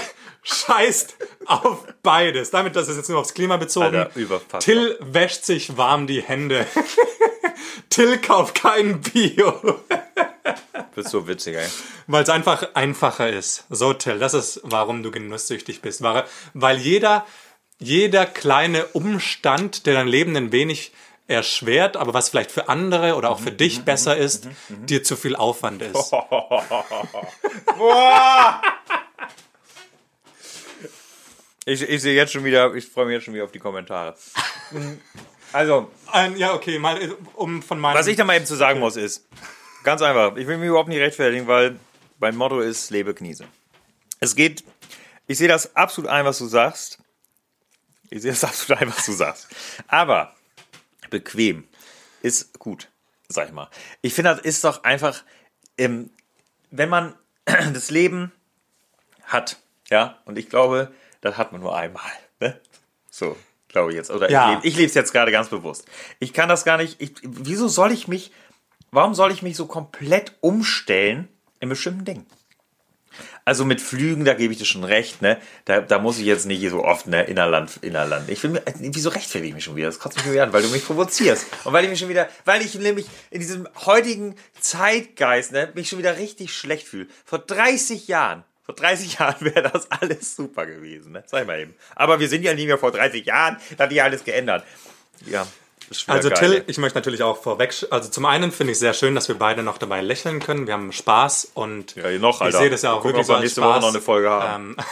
scheißt 0.49 1.15
auf 1.45 1.85
beides. 2.03 2.51
Damit, 2.51 2.75
das 2.75 2.89
ist 2.89 2.97
jetzt 2.97 3.09
nur 3.09 3.19
aufs 3.19 3.33
Klima 3.33 3.55
bezogen. 3.57 3.95
Alter, 3.95 4.15
überfassbar. 4.15 4.59
Till 4.59 4.97
wäscht 4.99 5.45
sich 5.45 5.77
warm 5.77 6.05
die 6.07 6.21
Hände. 6.21 6.65
Till 7.89 8.17
kauft 8.19 8.55
kein 8.55 9.01
Bio. 9.01 9.79
Bist 10.95 11.09
so 11.09 11.27
witzig, 11.27 11.55
ey. 11.55 11.67
Weil 12.07 12.23
es 12.23 12.29
einfach 12.29 12.69
einfacher 12.73 13.29
ist. 13.29 13.65
So, 13.69 13.93
Till, 13.93 14.19
das 14.19 14.33
ist, 14.33 14.61
warum 14.63 15.03
du 15.03 15.11
genusssüchtig 15.11 15.81
bist. 15.81 16.03
Weil 16.53 16.77
jeder, 16.77 17.25
jeder 17.79 18.25
kleine 18.25 18.85
Umstand, 18.87 19.85
der 19.85 19.95
dein 19.95 20.07
Leben 20.07 20.35
ein 20.35 20.51
wenig 20.51 20.91
erschwert, 21.27 21.95
aber 21.95 22.15
was 22.15 22.29
vielleicht 22.29 22.51
für 22.51 22.69
andere 22.69 23.15
oder 23.15 23.29
auch 23.29 23.39
für 23.39 23.51
dich 23.51 23.83
besser 23.83 24.17
ist, 24.17 24.47
dir 24.69 25.03
zu 25.03 25.15
viel 25.15 25.35
Aufwand 25.35 25.83
ist. 25.83 26.11
Ich, 31.69 31.83
ich 31.83 32.01
sehe 32.01 32.15
jetzt 32.15 32.33
schon 32.33 32.43
wieder, 32.43 32.73
ich 32.73 32.87
freue 32.87 33.05
mich 33.05 33.13
jetzt 33.13 33.25
schon 33.25 33.33
wieder 33.35 33.43
auf 33.43 33.51
die 33.51 33.59
Kommentare. 33.59 34.15
Also, 35.51 35.89
Ein, 36.11 36.37
ja, 36.37 36.53
okay, 36.53 36.77
mal 36.77 37.15
um 37.33 37.63
von 37.63 37.79
meinem. 37.79 37.97
was 37.97 38.05
ich 38.05 38.15
da 38.15 38.23
mal 38.23 38.35
eben 38.35 38.45
zu 38.45 38.55
sagen 38.55 38.79
muss, 38.79 38.95
ist, 38.95 39.27
ganz 39.83 39.99
einfach, 40.03 40.35
ich 40.35 40.45
will 40.45 40.59
mich 40.59 40.69
überhaupt 40.69 40.89
nicht 40.89 40.99
rechtfertigen, 40.99 41.47
weil 41.47 41.79
mein 42.19 42.35
Motto 42.35 42.59
ist, 42.59 42.91
lebe, 42.91 43.15
genieße. 43.15 43.45
Es 44.19 44.35
geht, 44.35 44.63
ich 45.25 45.39
sehe 45.39 45.47
das 45.47 45.75
absolut 45.75 46.11
ein, 46.11 46.23
was 46.23 46.37
du 46.37 46.45
sagst. 46.45 46.99
Ich 48.11 48.21
sehe 48.21 48.29
das 48.29 48.43
absolut 48.43 48.79
ein, 48.79 48.89
was 48.89 49.07
du 49.07 49.11
sagst. 49.13 49.47
Aber 49.87 50.35
bequem 51.09 51.67
ist 52.21 52.59
gut, 52.59 52.87
sag 53.27 53.47
ich 53.47 53.53
mal. 53.53 53.71
Ich 54.03 54.13
finde, 54.13 54.35
das 54.35 54.41
ist 54.41 54.63
doch 54.63 54.83
einfach, 54.83 55.23
ähm, 55.79 56.11
wenn 56.69 56.89
man 56.89 57.15
das 57.45 57.89
Leben 57.89 58.31
hat, 59.23 59.57
ja, 59.89 60.19
und 60.25 60.37
ich 60.37 60.47
glaube, 60.47 60.93
das 61.21 61.37
hat 61.37 61.51
man 61.51 61.61
nur 61.61 61.75
einmal, 61.75 62.11
ne? 62.39 62.59
So, 63.11 63.35
glaube 63.67 63.91
ich 63.91 63.97
jetzt. 63.97 64.11
Oder 64.11 64.29
Ja. 64.29 64.59
ich 64.63 64.75
lebe 64.75 64.87
es 64.87 64.93
jetzt 64.93 65.11
gerade 65.11 65.31
ganz 65.31 65.49
bewusst. 65.49 65.85
Ich 66.19 66.33
kann 66.33 66.49
das 66.49 66.63
gar 66.65 66.77
nicht, 66.77 67.01
ich, 67.01 67.13
wieso 67.23 67.67
soll 67.67 67.91
ich 67.91 68.07
mich, 68.07 68.31
warum 68.91 69.13
soll 69.13 69.31
ich 69.31 69.41
mich 69.41 69.55
so 69.55 69.65
komplett 69.65 70.33
umstellen 70.41 71.27
in 71.59 71.69
bestimmten 71.69 72.05
Dingen? 72.05 72.25
Also 73.43 73.65
mit 73.65 73.81
Flügen, 73.81 74.23
da 74.25 74.33
gebe 74.35 74.53
ich 74.53 74.59
dir 74.59 74.65
schon 74.65 74.83
recht, 74.83 75.21
ne? 75.21 75.39
Da, 75.65 75.81
da 75.81 75.97
muss 75.97 76.19
ich 76.19 76.25
jetzt 76.25 76.45
nicht 76.45 76.67
so 76.69 76.83
oft, 76.85 77.07
ne? 77.07 77.23
Innerland, 77.23 77.77
Innerland. 77.81 78.29
Ich 78.29 78.43
will 78.43 78.51
mir, 78.51 78.61
wieso 78.75 79.09
rechtfertige 79.09 79.49
ich 79.49 79.55
mich 79.55 79.63
schon 79.63 79.75
wieder? 79.75 79.87
Das 79.87 79.97
kotzt 79.99 80.17
mich 80.17 80.23
schon 80.23 80.33
wieder 80.33 80.43
an, 80.43 80.53
weil 80.53 80.61
du 80.61 80.69
mich 80.69 80.85
provozierst. 80.85 81.47
Und 81.63 81.73
weil 81.73 81.83
ich 81.83 81.89
mich 81.89 81.99
schon 81.99 82.09
wieder, 82.09 82.29
weil 82.45 82.61
ich 82.61 82.75
nämlich 82.75 83.07
in 83.31 83.39
diesem 83.39 83.67
heutigen 83.85 84.35
Zeitgeist, 84.61 85.51
ne, 85.51 85.71
mich 85.73 85.89
schon 85.89 85.97
wieder 85.99 86.17
richtig 86.17 86.53
schlecht 86.53 86.87
fühle. 86.87 87.07
Vor 87.25 87.39
30 87.39 88.07
Jahren, 88.07 88.43
vor 88.69 88.75
30 88.75 89.17
Jahren 89.17 89.35
wäre 89.39 89.67
das 89.71 89.89
alles 89.89 90.35
super 90.35 90.67
gewesen, 90.67 91.13
ne? 91.13 91.23
Sag 91.25 91.41
ich 91.41 91.47
mal 91.47 91.59
eben. 91.59 91.73
Aber 91.95 92.19
wir 92.19 92.29
sind 92.29 92.43
ja 92.43 92.53
nicht 92.53 92.67
mehr 92.67 92.77
vor 92.77 92.91
30 92.91 93.25
Jahren, 93.25 93.57
da 93.75 93.85
hat 93.85 93.89
sich 93.89 94.03
alles 94.03 94.23
geändert. 94.23 94.63
Ja. 95.25 95.47
Also 96.05 96.29
geil, 96.29 96.37
Till, 96.37 96.49
ne? 96.49 96.63
ich 96.67 96.77
möchte 96.77 96.95
natürlich 96.99 97.23
auch 97.23 97.41
vorweg, 97.41 97.73
also 97.89 98.09
zum 98.09 98.27
einen 98.27 98.51
finde 98.51 98.73
ich 98.73 98.79
sehr 98.79 98.93
schön, 98.93 99.15
dass 99.15 99.27
wir 99.27 99.39
beide 99.39 99.63
noch 99.63 99.79
dabei 99.79 100.01
lächeln 100.01 100.39
können. 100.39 100.67
Wir 100.67 100.75
haben 100.75 100.91
Spaß 100.91 101.49
und 101.55 101.95
Ja, 101.95 102.11
noch, 102.19 102.41
ich 102.41 102.55
sehe 102.55 102.69
das 102.69 102.83
ja 102.83 102.91
auch 102.91 103.01
gucken, 103.01 103.15
wirklich 103.15 103.25
so 103.25 103.33
wir 103.33 103.37
als 103.37 103.43
nächste 103.43 103.61
Spaß. 103.61 103.71
Woche 103.71 103.81
noch 103.81 103.89
eine 103.89 104.01
Folge 104.01 104.29
haben. 104.29 104.75
Ähm, 104.77 104.85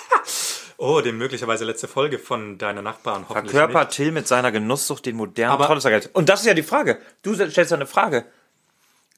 oh, 0.78 1.02
die 1.02 1.12
möglicherweise 1.12 1.66
letzte 1.66 1.88
Folge 1.88 2.18
von 2.18 2.56
deiner 2.56 2.80
Nachbarn 2.80 3.26
Verkörpert 3.26 3.92
Till 3.92 4.12
mit 4.12 4.26
seiner 4.26 4.50
Genusssucht 4.50 5.04
den 5.04 5.16
modernen 5.16 5.52
Aber-. 5.60 6.08
Und 6.14 6.28
das 6.30 6.40
ist 6.40 6.46
ja 6.46 6.54
die 6.54 6.62
Frage. 6.62 6.98
Du 7.20 7.34
stellst 7.34 7.70
ja 7.70 7.76
eine 7.76 7.86
Frage. 7.86 8.24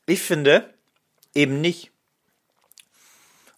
Ich 0.07 0.22
finde 0.22 0.75
eben 1.35 1.61
nicht. 1.61 1.92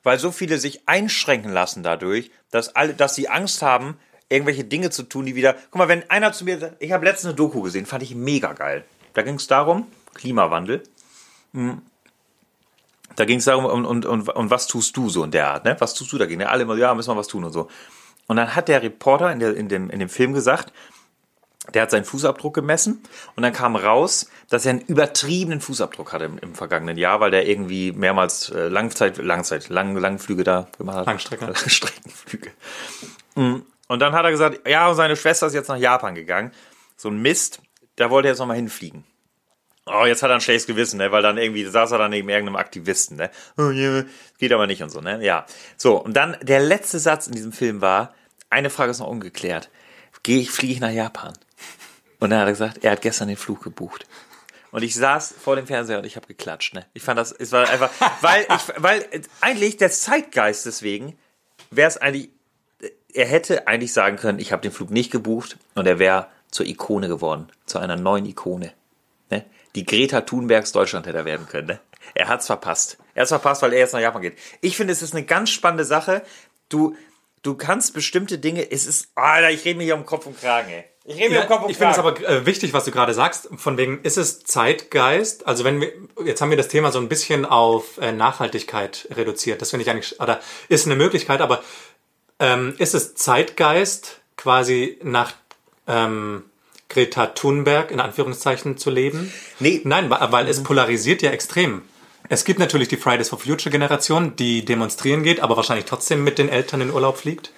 Weil 0.03 0.19
so 0.19 0.31
viele 0.31 0.59
sich 0.59 0.89
einschränken 0.89 1.53
lassen 1.53 1.83
dadurch, 1.83 2.31
dass 2.51 2.75
alle, 2.75 2.95
dass 2.95 3.15
sie 3.15 3.29
Angst 3.29 3.63
haben, 3.63 3.99
irgendwelche 4.29 4.65
Dinge 4.65 4.91
zu 4.91 5.03
tun, 5.03 5.27
die 5.27 5.35
wieder. 5.35 5.55
Guck 5.71 5.77
mal, 5.77 5.89
wenn 5.89 6.09
einer 6.11 6.33
zu 6.33 6.45
mir 6.45 6.77
ich 6.79 6.93
habe 6.93 7.05
letztens 7.05 7.27
eine 7.27 7.35
Doku 7.35 7.63
gesehen, 7.63 7.87
fand 7.87 8.03
ich 8.03 8.15
mega 8.15 8.53
geil. 8.53 8.85
Da 9.15 9.23
ging 9.23 9.35
es 9.35 9.47
darum, 9.47 9.87
Klimawandel. 10.15 10.83
Hm. 11.53 11.83
Da 13.17 13.25
ging 13.25 13.39
es 13.39 13.47
darum, 13.47 13.65
und, 13.65 13.85
und, 13.85 14.07
und, 14.07 14.29
und 14.29 14.51
was 14.51 14.69
tust 14.69 14.97
du 14.97 15.09
so 15.09 15.25
in 15.25 15.33
der 15.33 15.49
Art, 15.49 15.65
ne? 15.65 15.77
Was 15.81 15.95
tust 15.95 16.13
du 16.13 16.19
dagegen? 16.19 16.43
Alle 16.45 16.63
immer, 16.63 16.77
ja, 16.77 16.95
müssen 16.95 17.11
wir 17.11 17.17
was 17.17 17.27
tun 17.27 17.43
und 17.43 17.53
so. 17.53 17.69
Und 18.29 18.37
dann 18.37 18.55
hat 18.55 18.69
der 18.69 18.83
Reporter 18.83 19.33
in, 19.33 19.41
der, 19.41 19.57
in, 19.57 19.69
dem, 19.69 19.91
in 19.91 19.99
dem 19.99 20.09
Film 20.09 20.35
gesagt, 20.35 20.73
der 21.75 21.83
hat 21.83 21.91
seinen 21.91 22.05
Fußabdruck 22.05 22.55
gemessen 22.55 23.03
und 23.37 23.43
dann 23.43 23.53
kam 23.53 23.77
raus, 23.77 24.31
dass 24.49 24.65
er 24.65 24.71
einen 24.71 24.81
übertriebenen 24.81 25.61
Fußabdruck 25.61 26.13
hatte 26.13 26.25
im, 26.25 26.39
im 26.39 26.55
vergangenen 26.55 26.97
Jahr, 26.97 27.21
weil 27.21 27.31
der 27.31 27.47
irgendwie 27.47 27.93
mehrmals 27.93 28.51
äh, 28.51 28.69
Langzeit, 28.69 29.19
Langzeit, 29.19 29.69
lang, 29.69 29.97
Langflüge 29.97 30.45
da 30.45 30.69
gemacht 30.79 30.99
hat. 30.99 31.07
Langstrecke. 31.07 31.45
Langstreckenflüge. 31.47 32.51
Mm. 33.35 33.57
Und 33.89 34.01
dann 34.01 34.13
hat 34.13 34.25
er 34.25 34.31
gesagt, 34.31 34.69
ja, 34.69 34.89
und 34.89 34.97
seine 34.97 35.17
Schwester 35.17 35.47
ist 35.47 35.55
jetzt 35.55 35.69
nach 35.69 35.79
Japan 35.79 36.15
gegangen. 36.15 36.53
So 36.97 37.09
ein 37.09 37.21
Mist, 37.23 37.61
da 37.97 38.11
wollte 38.11 38.29
er 38.29 38.33
jetzt 38.33 38.39
nochmal 38.39 38.57
hinfliegen. 38.57 39.05
Oh, 39.87 40.05
jetzt 40.05 40.23
hat 40.23 40.31
er 40.31 40.35
ein 40.35 40.41
schlechtes 40.41 40.67
Gewissen, 40.67 40.99
ne? 40.99 41.13
weil 41.13 41.23
dann 41.23 41.39
irgendwie 41.39 41.65
saß 41.65 41.93
er 41.93 41.99
dann 41.99 42.11
neben 42.11 42.29
irgendeinem 42.29 42.57
Aktivisten, 42.57 43.17
ne? 43.17 43.31
Oh, 43.57 43.71
geht 44.39 44.53
aber 44.53 44.67
nicht 44.67 44.83
und 44.83 44.91
so, 44.91 45.01
ne? 45.01 45.25
Ja. 45.25 45.47
So, 45.79 45.97
und 45.97 46.15
dann 46.15 46.37
der 46.43 46.61
letzte 46.61 46.99
Satz 46.99 47.27
in 47.27 47.33
diesem 47.33 47.53
Film 47.53 47.81
war, 47.81 48.15
eine 48.51 48.69
Frage 48.69 48.91
ist 48.91 48.99
noch 48.99 49.09
ungeklärt. 49.09 49.71
Gehe 50.29 50.41
ich, 50.41 50.51
fliege 50.51 50.75
ich 50.75 50.81
nach 50.81 50.91
Japan? 50.91 51.33
Und 52.21 52.29
dann 52.29 52.41
hat 52.41 52.49
er 52.49 52.53
gesagt, 52.53 52.85
er 52.85 52.91
hat 52.91 53.01
gestern 53.01 53.29
den 53.29 53.39
Flug 53.39 53.63
gebucht. 53.63 54.07
Und 54.71 54.83
ich 54.83 54.95
saß 54.95 55.35
vor 55.41 55.57
dem 55.57 55.67
Fernseher 55.67 55.97
und 55.97 56.05
ich 56.05 56.17
habe 56.17 56.27
geklatscht, 56.27 56.75
ne? 56.75 56.85
Ich 56.93 57.03
fand 57.03 57.19
das, 57.19 57.33
es 57.33 57.51
war 57.51 57.67
einfach, 57.67 57.91
weil 58.21 58.43
ich, 58.43 58.75
weil 58.77 59.07
eigentlich 59.41 59.79
der 59.79 59.91
Zeitgeist 59.91 60.67
deswegen 60.67 61.17
wäre 61.71 61.89
es 61.89 61.97
eigentlich, 61.97 62.29
er 63.15 63.25
hätte 63.25 63.67
eigentlich 63.69 63.95
sagen 63.95 64.19
können, 64.19 64.39
ich 64.39 64.53
habe 64.53 64.61
den 64.61 64.71
Flug 64.71 64.91
nicht 64.91 65.11
gebucht 65.11 65.57
und 65.75 65.87
er 65.87 65.99
wäre 65.99 66.27
zur 66.51 66.67
Ikone 66.67 67.09
geworden, 67.09 67.49
zu 67.65 67.79
einer 67.79 67.97
neuen 67.97 68.27
Ikone. 68.27 68.75
Ne? 69.31 69.47
Die 69.77 69.87
Greta 69.87 70.21
Thunbergs 70.21 70.73
Deutschland 70.73 71.07
hätte 71.07 71.17
er 71.17 71.25
werden 71.25 71.47
können. 71.49 71.69
Ne? 71.69 71.81
Er 72.13 72.29
hat's 72.29 72.49
verpasst. 72.49 72.99
Er 73.15 73.23
hat's 73.23 73.31
verpasst, 73.31 73.63
weil 73.63 73.73
er 73.73 73.79
jetzt 73.79 73.95
nach 73.95 74.01
Japan 74.01 74.21
geht. 74.21 74.39
Ich 74.61 74.77
finde, 74.77 74.93
es 74.93 75.01
ist 75.01 75.15
eine 75.15 75.25
ganz 75.25 75.49
spannende 75.49 75.87
Sache. 75.87 76.21
Du, 76.69 76.95
du 77.49 77.55
kannst 77.57 77.95
bestimmte 77.95 78.39
Dinge, 78.39 78.71
es 78.71 78.87
ist, 78.87 79.09
Alter, 79.15 79.51
ich 79.51 79.65
rede 79.65 79.79
mir 79.79 79.85
hier 79.85 79.95
um 79.97 80.05
Kopf 80.05 80.27
und 80.27 80.39
Kragen, 80.39 80.69
ey. 80.71 80.85
Ich 81.05 81.17
rede 81.17 81.31
mir 81.31 81.37
Ja, 81.37 81.43
um 81.43 81.49
Kopf 81.49 81.63
und 81.65 81.71
ich 81.71 81.79
finde 81.79 81.93
es 81.93 81.97
Kragen. 81.97 82.25
aber 82.27 82.29
äh, 82.29 82.45
wichtig, 82.45 82.75
was 82.75 82.85
du 82.85 82.91
gerade 82.91 83.15
sagst. 83.15 83.49
Von 83.57 83.79
wegen, 83.79 84.03
ist 84.03 84.19
es 84.19 84.45
Zeitgeist? 84.45 85.47
Also 85.47 85.65
wenn 85.65 85.81
wir, 85.81 85.91
jetzt 86.27 86.43
haben 86.43 86.51
wir 86.51 86.59
das 86.59 86.69
Thema 86.69 86.93
so 86.93 86.99
ein 86.99 87.09
bisschen 87.09 87.47
auf 87.47 87.97
äh, 87.99 88.13
Nachhaltigkeit 88.13 89.09
reduziert. 89.17 89.63
Das 89.63 89.71
finde 89.71 89.85
ich 89.85 89.91
eigentlich, 89.91 90.21
oder 90.21 90.39
ist 90.69 90.85
eine 90.87 90.97
Möglichkeit, 90.97 91.41
aber 91.41 91.63
ähm, 92.39 92.75
ist 92.79 92.95
es 92.95 93.15
Zeitgeist, 93.15 94.21
quasi 94.37 94.99
nach 95.03 95.33
ähm, 95.87 96.45
Greta 96.91 97.27
Thunberg 97.29 97.91
in 97.91 98.01
Anführungszeichen 98.01 98.77
zu 98.77 98.91
leben? 98.91 99.33
Nee. 99.61 99.81
Nein, 99.85 100.11
wa- 100.11 100.29
weil 100.31 100.47
es 100.49 100.63
polarisiert 100.63 101.23
ja 101.23 101.31
extrem. 101.31 101.83
Es 102.29 102.45
gibt 102.45 102.59
natürlich 102.59 102.89
die 102.89 102.97
Fridays 102.97 103.31
for 103.31 103.39
Future 103.39 103.71
Generation, 103.71 104.37
die 104.37 104.65
demonstrieren 104.65 105.23
geht, 105.23 105.41
aber 105.41 105.57
wahrscheinlich 105.57 105.87
trotzdem 105.87 106.25
mit 106.25 106.39
den 106.39 106.49
Eltern 106.49 106.81
in 106.81 106.91
Urlaub 106.91 107.17
fliegt. 107.17 107.53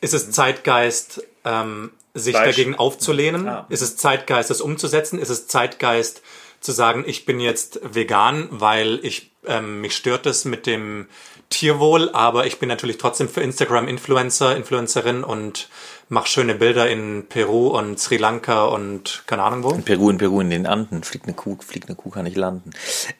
Ist 0.00 0.14
es 0.14 0.30
Zeitgeist, 0.30 1.24
ähm, 1.44 1.90
sich 2.14 2.36
Fleisch. 2.36 2.56
dagegen 2.56 2.76
aufzulehnen? 2.76 3.48
Ah. 3.48 3.66
Ist 3.68 3.82
es 3.82 3.96
Zeitgeist, 3.96 4.50
das 4.50 4.60
umzusetzen? 4.60 5.18
Ist 5.18 5.30
es 5.30 5.48
Zeitgeist, 5.48 6.22
zu 6.60 6.72
sagen, 6.72 7.04
ich 7.06 7.24
bin 7.24 7.40
jetzt 7.40 7.80
vegan, 7.82 8.48
weil 8.50 8.98
ich 9.02 9.30
ähm, 9.46 9.80
mich 9.80 9.96
stört 9.96 10.26
es 10.26 10.44
mit 10.44 10.66
dem 10.66 11.06
Tierwohl, 11.50 12.10
aber 12.10 12.46
ich 12.46 12.58
bin 12.58 12.68
natürlich 12.68 12.98
trotzdem 12.98 13.28
für 13.28 13.40
Instagram 13.40 13.88
Influencer, 13.88 14.56
Influencerin 14.56 15.24
und 15.24 15.68
mache 16.08 16.28
schöne 16.28 16.54
Bilder 16.54 16.90
in 16.90 17.26
Peru 17.28 17.68
und 17.68 17.98
Sri 17.98 18.16
Lanka 18.16 18.64
und 18.64 19.22
keine 19.26 19.44
Ahnung 19.44 19.62
wo. 19.62 19.70
In 19.70 19.84
Peru, 19.84 20.10
in 20.10 20.18
Peru, 20.18 20.40
in 20.40 20.50
den 20.50 20.66
Anden. 20.66 21.04
Fliegt 21.04 21.24
eine 21.26 21.34
Kuh, 21.34 21.56
fliegt 21.64 21.88
eine 21.88 21.96
Kuh, 21.96 22.10
kann 22.10 22.24
nicht 22.24 22.36
landen. 22.36 22.70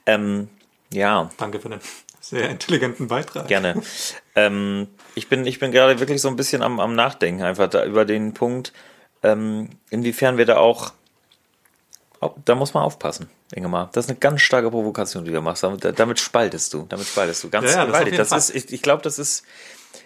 Ähm, 0.04 0.48
ja, 0.92 1.30
Danke 1.36 1.60
für 1.60 1.68
den 1.68 1.80
sehr 2.20 2.50
intelligenten 2.50 3.08
Beitrag. 3.08 3.48
gerne. 3.48 3.80
ähm, 4.34 4.88
ich 5.14 5.28
bin, 5.28 5.46
ich 5.46 5.58
bin 5.58 5.72
gerade 5.72 5.98
wirklich 6.00 6.20
so 6.20 6.28
ein 6.28 6.36
bisschen 6.36 6.62
am, 6.62 6.80
am 6.80 6.94
Nachdenken 6.94 7.42
einfach 7.42 7.68
da 7.68 7.84
über 7.84 8.04
den 8.04 8.34
Punkt, 8.34 8.72
ähm, 9.22 9.70
inwiefern 9.90 10.36
wir 10.36 10.44
da 10.46 10.58
auch, 10.58 10.92
auch, 12.20 12.34
da 12.44 12.54
muss 12.54 12.74
man 12.74 12.82
aufpassen, 12.82 13.30
Ingemar. 13.54 13.90
Das 13.92 14.06
ist 14.06 14.10
eine 14.10 14.18
ganz 14.18 14.40
starke 14.42 14.70
Provokation, 14.70 15.24
die 15.24 15.32
du 15.32 15.40
machst. 15.40 15.62
Damit, 15.62 15.98
damit 15.98 16.18
spaltest 16.20 16.74
du, 16.74 16.86
damit 16.88 17.06
spaltest 17.06 17.44
du. 17.44 17.50
Ganz 17.50 17.66
Ja, 17.66 17.70
ja, 17.70 17.78
das 17.78 17.86
gewaltig. 17.88 18.16
Das, 18.16 18.28
Fall. 18.30 18.38
ist, 18.38 18.54
ich, 18.54 18.72
ich 18.72 18.82
glaube, 18.82 19.02
das 19.02 19.18
ist, 19.18 19.44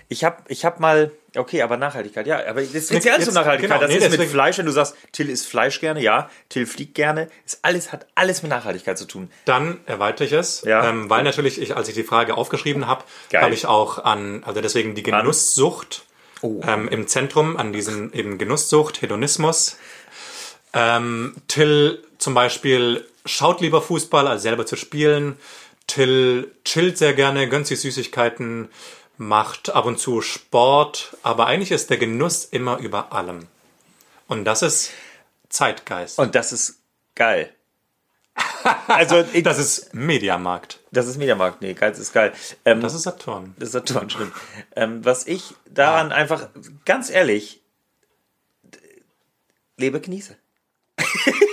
ich 0.09 0.25
habe 0.25 0.43
ich 0.49 0.65
hab 0.65 0.79
mal, 0.81 1.11
okay, 1.37 1.63
aber 1.63 1.77
Nachhaltigkeit, 1.77 2.27
ja, 2.27 2.45
aber 2.47 2.61
das 2.61 2.71
ist 2.75 2.91
Jetzt- 2.91 3.05
ja 3.05 3.15
alles 3.15 3.29
um 3.29 3.35
Nachhaltigkeit. 3.35 3.71
genau, 3.71 3.81
das 3.81 3.91
nee, 3.91 3.97
ist 3.97 4.03
mit 4.05 4.13
deswegen- 4.13 4.31
Fleisch, 4.31 4.59
wenn 4.59 4.67
du 4.67 4.73
sagst, 4.73 4.95
Till 5.13 5.29
isst 5.31 5.47
Fleisch 5.47 5.81
gerne, 5.81 6.01
ja, 6.03 6.31
Till 6.49 6.67
fliegt 6.67 6.95
gerne, 6.95 7.29
ist 7.47 7.59
alles, 7.63 7.93
hat 7.93 8.07
alles 8.15 8.43
mit 8.43 8.51
Nachhaltigkeit 8.51 8.99
zu 8.99 9.07
tun. 9.07 9.31
Dann 9.45 9.81
erweitere 9.87 10.25
ich 10.27 10.33
es, 10.33 10.63
Ja. 10.63 10.89
ähm, 10.89 11.09
weil 11.11 11.23
natürlich, 11.25 11.61
ich, 11.61 11.77
als 11.77 11.89
ich 11.89 11.95
die 11.95 12.03
Frage 12.05 12.37
aufgeschrieben 12.37 12.87
habe, 12.87 13.05
habe 13.35 13.55
ich 13.55 13.67
auch 13.67 13.99
an, 14.05 14.43
also 14.45 14.61
deswegen 14.61 14.95
die 14.95 15.03
Genusssucht 15.03 16.05
Oh. 16.43 16.61
ähm, 16.67 16.89
im 16.89 17.07
Zentrum, 17.07 17.57
an 17.57 17.73
diesen 17.73 18.13
eben 18.13 18.37
Genusssucht, 18.37 19.01
Hedonismus. 19.01 19.77
Ähm, 20.75 21.35
Till 21.49 22.03
zum 22.19 22.35
Beispiel 22.35 23.07
schaut 23.27 23.61
lieber 23.61 23.83
Fußball, 23.83 24.27
als 24.27 24.43
selber 24.43 24.67
zu 24.67 24.77
spielen. 24.77 25.37
Till 25.87 26.51
chillt 26.65 26.97
sehr 26.99 27.13
gerne, 27.13 27.49
gönnt 27.49 27.67
sich 27.67 27.81
Süßigkeiten, 27.81 28.69
macht 29.29 29.71
ab 29.71 29.85
und 29.87 29.99
zu 29.99 30.21
Sport, 30.21 31.17
aber 31.23 31.47
eigentlich 31.47 31.71
ist 31.71 31.91
der 31.91 31.99
Genuss 31.99 32.45
immer 32.45 32.79
über 32.79 33.13
allem. 33.13 33.47
Und 34.27 34.45
das 34.45 34.63
ist 34.63 34.91
Zeitgeist. 35.49 36.19
Und 36.19 36.35
das 36.35 36.53
ist 36.53 36.81
geil. 37.15 37.55
Also, 38.87 39.25
ich, 39.33 39.43
das 39.43 39.59
ist 39.59 39.93
Mediamarkt. 39.93 40.79
das 40.93 41.07
ist 41.09 41.17
Mediamarkt. 41.17 41.61
Nee, 41.63 41.75
geil 41.75 41.93
ist 41.93 42.13
geil. 42.13 42.33
Ähm, 42.65 42.81
Das 42.81 42.95
ist 42.95 43.03
Saturn. 43.03 43.55
das 43.59 43.69
ist 43.69 43.73
Saturn, 43.73 44.09
stimmt. 44.09 44.33
Ähm, 44.77 45.05
was 45.05 45.27
ich 45.27 45.55
daran 45.69 46.13
Ah. 46.13 46.15
einfach, 46.15 46.49
ganz 46.85 47.11
ehrlich, 47.11 47.61
lebe 49.77 50.01
genieße. 50.01 50.37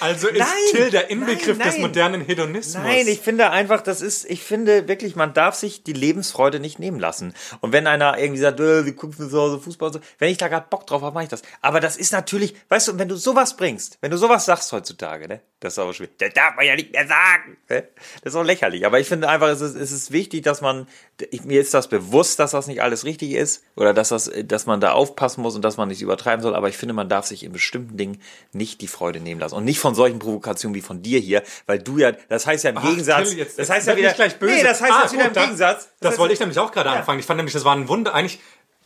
Also 0.00 0.28
ist 0.28 0.38
Nein, 0.38 0.48
Till 0.70 0.90
der 0.90 1.10
Inbegriff 1.10 1.58
nein, 1.58 1.66
des 1.66 1.74
nein. 1.74 1.82
modernen 1.82 2.20
Hedonismus. 2.22 2.82
Nein, 2.82 3.06
ich 3.06 3.20
finde 3.20 3.50
einfach, 3.50 3.80
das 3.82 4.00
ist, 4.00 4.28
ich 4.28 4.42
finde 4.42 4.88
wirklich, 4.88 5.16
man 5.16 5.34
darf 5.34 5.54
sich 5.54 5.82
die 5.82 5.92
Lebensfreude 5.92 6.60
nicht 6.60 6.78
nehmen 6.78 6.98
lassen. 6.98 7.34
Und 7.60 7.72
wenn 7.72 7.86
einer 7.86 8.18
irgendwie 8.18 8.40
sagt, 8.40 8.60
äh, 8.60 8.84
wir 8.84 8.94
gucken 8.96 9.30
zu 9.30 9.38
Hause 9.38 9.58
Fußball 9.58 9.88
und 9.88 9.92
so, 9.94 10.00
wenn 10.18 10.30
ich 10.30 10.38
da 10.38 10.48
gerade 10.48 10.66
Bock 10.70 10.86
drauf 10.86 11.02
habe, 11.02 11.14
mache 11.14 11.24
ich 11.24 11.30
das. 11.30 11.42
Aber 11.60 11.80
das 11.80 11.96
ist 11.96 12.12
natürlich, 12.12 12.54
weißt 12.68 12.88
du, 12.88 12.98
wenn 12.98 13.08
du 13.08 13.16
sowas 13.16 13.56
bringst, 13.56 13.98
wenn 14.00 14.10
du 14.10 14.16
sowas 14.16 14.44
sagst 14.44 14.72
heutzutage, 14.72 15.28
ne, 15.28 15.40
das 15.60 15.74
ist 15.74 15.78
aber 15.78 15.92
schwierig. 15.92 16.16
Das 16.18 16.32
darf 16.32 16.56
man 16.56 16.64
ja 16.64 16.74
nicht 16.74 16.92
mehr 16.92 17.06
sagen. 17.06 17.58
Ne? 17.68 17.88
Das 18.22 18.32
ist 18.32 18.36
auch 18.36 18.44
lächerlich. 18.44 18.86
Aber 18.86 18.98
ich 18.98 19.06
finde 19.06 19.28
einfach, 19.28 19.48
es 19.48 19.60
ist, 19.60 19.74
es 19.74 19.92
ist 19.92 20.10
wichtig, 20.10 20.42
dass 20.42 20.62
man, 20.62 20.88
ich, 21.30 21.44
mir 21.44 21.60
ist 21.60 21.74
das 21.74 21.88
bewusst, 21.88 22.38
dass 22.38 22.52
das 22.52 22.66
nicht 22.66 22.82
alles 22.82 23.04
richtig 23.04 23.32
ist 23.32 23.62
oder 23.76 23.92
dass 23.94 24.08
das, 24.10 24.30
dass 24.44 24.66
man 24.66 24.80
da 24.80 24.92
aufpassen 24.92 25.42
muss 25.42 25.54
und 25.56 25.62
dass 25.62 25.76
man 25.76 25.88
nicht 25.88 26.02
übertreiben 26.02 26.42
soll. 26.42 26.54
Aber 26.54 26.68
ich 26.68 26.76
finde, 26.76 26.94
man 26.94 27.08
darf 27.08 27.26
sich 27.26 27.42
in 27.44 27.52
bestimmten 27.52 27.96
Dingen 27.96 28.20
nicht 28.52 28.80
die 28.80 28.86
Freude 28.88 29.20
nehmen 29.20 29.40
lassen 29.40 29.54
und 29.54 29.64
nicht 29.64 29.78
von 29.80 29.94
solchen 29.94 30.18
Provokationen 30.18 30.74
wie 30.74 30.80
von 30.80 31.02
dir 31.02 31.18
hier, 31.20 31.42
weil 31.66 31.78
du 31.78 31.98
ja, 31.98 32.12
das 32.28 32.46
heißt 32.46 32.64
ja 32.64 32.70
im 32.70 32.78
Ach, 32.78 32.82
Gegensatz, 32.84 33.34
jetzt- 33.34 33.58
das 33.58 33.70
heißt 33.70 33.86
ja 33.86 33.96
wieder, 33.96 34.12
gleich 34.12 34.38
böse. 34.38 34.54
nee, 34.54 34.62
das 34.62 34.80
heißt 34.80 34.92
Ah, 34.92 35.02
jetzt 35.02 35.12
wieder 35.12 35.26
im 35.26 35.32
dann- 35.32 35.44
Gegensatz. 35.44 35.88
Das, 36.00 36.14
heißt- 36.14 36.18
wollte 36.18 36.34
ich 36.34 36.40
nämlich 36.40 36.58
auch 36.58 36.72
gerade 36.72 36.90
anfangen. 36.90 37.20
Ich 37.20 37.26
fand 37.26 37.36
nämlich, 37.38 37.52
das 37.54 37.64
war 37.64 37.74
ein 37.76 37.88
Wunder, 37.88 38.14
eigentlich, 38.14 38.40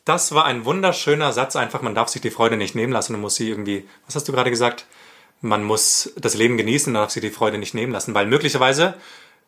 das 0.05 0.33
war 0.35 0.45
ein 0.45 0.65
wunderschöner 0.65 1.33
Satz, 1.33 1.57
einfach, 1.57 1.81
man 1.83 1.95
darf 1.95 2.09
sich 2.09 2.21
die 2.21 2.31
Freude 2.31 2.57
nicht 2.57 2.75
nehmen 2.75 2.93
lassen, 2.93 3.13
man 3.13 3.21
muss 3.23 3.37
sie 3.37 3.49
irgendwie, 3.49 3.89
was 4.07 4.15
hast 4.17 4.29
du 4.29 4.33
gerade 4.33 4.51
gesagt? 4.51 4.87
Man 5.41 5.63
muss 5.65 6.13
das 6.17 6.35
Leben 6.35 6.57
genießen, 6.57 6.93
man 6.93 7.03
darf 7.03 7.11
sich 7.11 7.21
die 7.23 7.31
Freude 7.31 7.59
nicht 7.59 7.75
nehmen 7.75 7.93
lassen, 7.93 8.15
weil 8.15 8.27
möglicherweise 8.27 8.95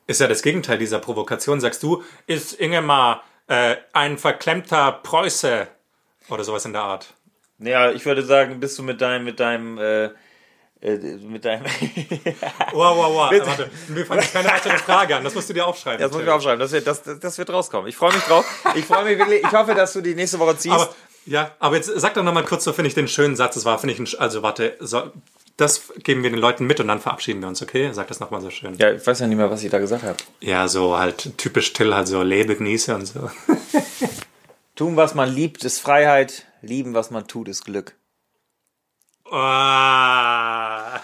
ist 0.06 0.20
ja 0.20 0.28
das 0.28 0.42
Gegenteil 0.42 0.78
dieser 0.78 0.98
Provokation. 0.98 1.60
Sagst 1.60 1.82
du, 1.82 2.02
ist 2.26 2.54
Ingemar 2.54 3.24
äh, 3.48 3.76
ein 3.92 4.18
verklemmter 4.18 4.92
Preuße 4.92 5.68
oder 6.28 6.44
sowas 6.44 6.64
in 6.64 6.72
der 6.72 6.82
Art? 6.82 7.14
Ja, 7.58 7.90
ich 7.90 8.04
würde 8.04 8.22
sagen, 8.24 8.60
bist 8.60 8.78
du 8.78 8.82
mit 8.82 9.00
deinem, 9.00 9.24
mit 9.24 9.40
deinem, 9.40 9.78
äh, 9.78 10.04
äh, 10.80 11.16
mit 11.18 11.44
deinem. 11.44 11.64
Wow, 12.72 12.96
wow, 12.96 13.14
wow. 13.14 13.46
Warte, 13.46 13.70
mir 13.88 14.04
fangen 14.04 14.20
jetzt 14.20 14.32
keine 14.32 14.48
weitere 14.48 14.76
Frage 14.78 15.16
an. 15.16 15.24
Das 15.24 15.34
musst 15.34 15.48
du 15.48 15.54
dir 15.54 15.66
aufschreiben. 15.66 16.00
Das 16.00 16.10
muss 16.10 16.20
ich 16.20 16.26
mir 16.26 16.34
aufschreiben, 16.34 16.60
das 16.60 16.72
wird, 16.72 16.86
das, 16.86 17.02
das 17.02 17.38
wird 17.38 17.50
rauskommen. 17.50 17.88
Ich 17.88 17.96
freue 17.96 18.12
mich 18.12 18.22
drauf. 18.24 18.44
Ich 18.74 18.84
freue 18.84 19.04
mich 19.04 19.18
wirklich. 19.18 19.42
Ich 19.42 19.52
hoffe, 19.52 19.74
dass 19.74 19.94
du 19.94 20.02
die 20.02 20.14
nächste 20.14 20.38
Woche 20.38 20.58
ziehst. 20.58 20.74
Aber, 20.74 20.94
ja, 21.24 21.52
aber 21.58 21.76
jetzt 21.76 21.90
sag 21.94 22.14
doch 22.14 22.22
noch 22.22 22.34
mal 22.34 22.44
kurz, 22.44 22.64
so 22.64 22.72
finde 22.72 22.88
ich 22.88 22.94
den 22.94 23.08
schönen 23.08 23.36
Satz. 23.36 23.54
Das 23.54 23.64
war, 23.64 23.78
finde 23.78 23.94
ich, 23.94 24.00
ein, 24.00 24.20
also 24.20 24.42
warte, 24.42 24.76
so, 24.80 25.10
das 25.56 25.92
geben 26.02 26.22
wir 26.22 26.30
den 26.30 26.38
Leuten 26.38 26.66
mit 26.66 26.80
und 26.80 26.88
dann 26.88 27.00
verabschieden 27.00 27.40
wir 27.40 27.48
uns, 27.48 27.62
okay? 27.62 27.90
Sag 27.92 28.08
das 28.08 28.20
noch 28.20 28.30
mal 28.30 28.40
so 28.40 28.50
schön. 28.50 28.74
ja, 28.78 28.92
ich 28.92 29.06
weiß 29.06 29.20
ja 29.20 29.26
nicht 29.26 29.38
mehr, 29.38 29.50
was 29.50 29.62
ich 29.62 29.70
da 29.70 29.78
gesagt 29.78 30.02
habe. 30.02 30.16
Ja, 30.40 30.68
so 30.68 30.98
halt 30.98 31.38
typisch 31.38 31.72
Till, 31.72 31.94
halt 31.94 32.08
so 32.08 32.22
lebe, 32.22 32.56
genieße 32.56 32.94
und 32.94 33.06
so. 33.06 33.30
Tun, 34.76 34.96
was 34.96 35.14
man 35.14 35.32
liebt, 35.32 35.64
ist 35.64 35.80
Freiheit. 35.80 36.46
Lieben, 36.60 36.94
was 36.94 37.10
man 37.10 37.26
tut, 37.26 37.48
ist 37.48 37.64
Glück. 37.64 37.94
Ah. 39.30 41.00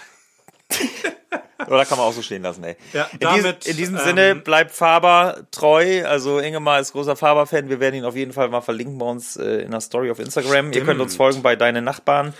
Oder 1.67 1.85
kann 1.85 1.97
man 1.97 2.07
auch 2.07 2.13
so 2.13 2.21
stehen 2.21 2.43
lassen, 2.43 2.63
ey. 2.63 2.75
Ja, 2.91 3.09
in, 3.13 3.19
damit, 3.19 3.65
diesem, 3.65 3.71
in 3.71 3.77
diesem 3.77 3.95
ähm, 3.95 4.01
Sinne 4.03 4.35
bleibt 4.35 4.71
Faber 4.71 5.47
treu. 5.51 6.05
Also 6.05 6.39
Ingemar 6.39 6.79
ist 6.79 6.91
großer 6.91 7.15
Faber-Fan. 7.15 7.69
Wir 7.69 7.79
werden 7.79 7.95
ihn 7.95 8.05
auf 8.05 8.15
jeden 8.15 8.33
Fall 8.33 8.49
mal 8.49 8.61
verlinken 8.61 8.97
bei 8.97 9.05
uns 9.05 9.37
äh, 9.37 9.61
in 9.63 9.71
der 9.71 9.81
Story 9.81 10.11
auf 10.11 10.19
Instagram. 10.19 10.71
Ihr 10.73 10.83
könnt 10.83 10.99
uns 10.99 11.15
folgen 11.15 11.41
bei 11.41 11.55
Deine 11.55 11.81
Nachbarn. 11.81 12.33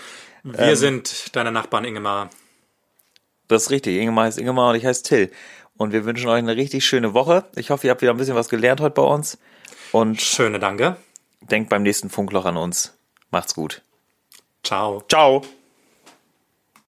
Wir 0.44 0.76
sind 0.76 1.34
deine 1.34 1.50
Nachbarn, 1.50 1.84
Ingemar. 1.84 2.28
Das 3.48 3.64
ist 3.64 3.70
richtig. 3.70 3.96
Ingemar 4.00 4.26
heißt 4.26 4.38
Ingemar 4.38 4.70
und 4.70 4.76
ich 4.76 4.84
heiße 4.84 5.02
Till. 5.02 5.32
Und 5.76 5.92
wir 5.92 6.04
wünschen 6.04 6.28
euch 6.28 6.38
eine 6.38 6.54
richtig 6.54 6.84
schöne 6.84 7.14
Woche. 7.14 7.46
Ich 7.56 7.70
hoffe, 7.70 7.86
ihr 7.86 7.90
habt 7.90 8.02
wieder 8.02 8.12
ein 8.12 8.18
bisschen 8.18 8.36
was 8.36 8.48
gelernt 8.48 8.80
heute 8.80 8.94
bei 8.94 9.02
uns. 9.02 9.38
Und 9.90 10.20
Schöne 10.20 10.58
Danke. 10.58 10.96
denkt 11.40 11.70
beim 11.70 11.82
nächsten 11.82 12.10
Funkloch 12.10 12.44
an 12.44 12.56
uns. 12.56 12.96
Macht's 13.30 13.54
gut. 13.54 13.82
Ciao. 14.62 15.02
Ciao. 15.08 15.42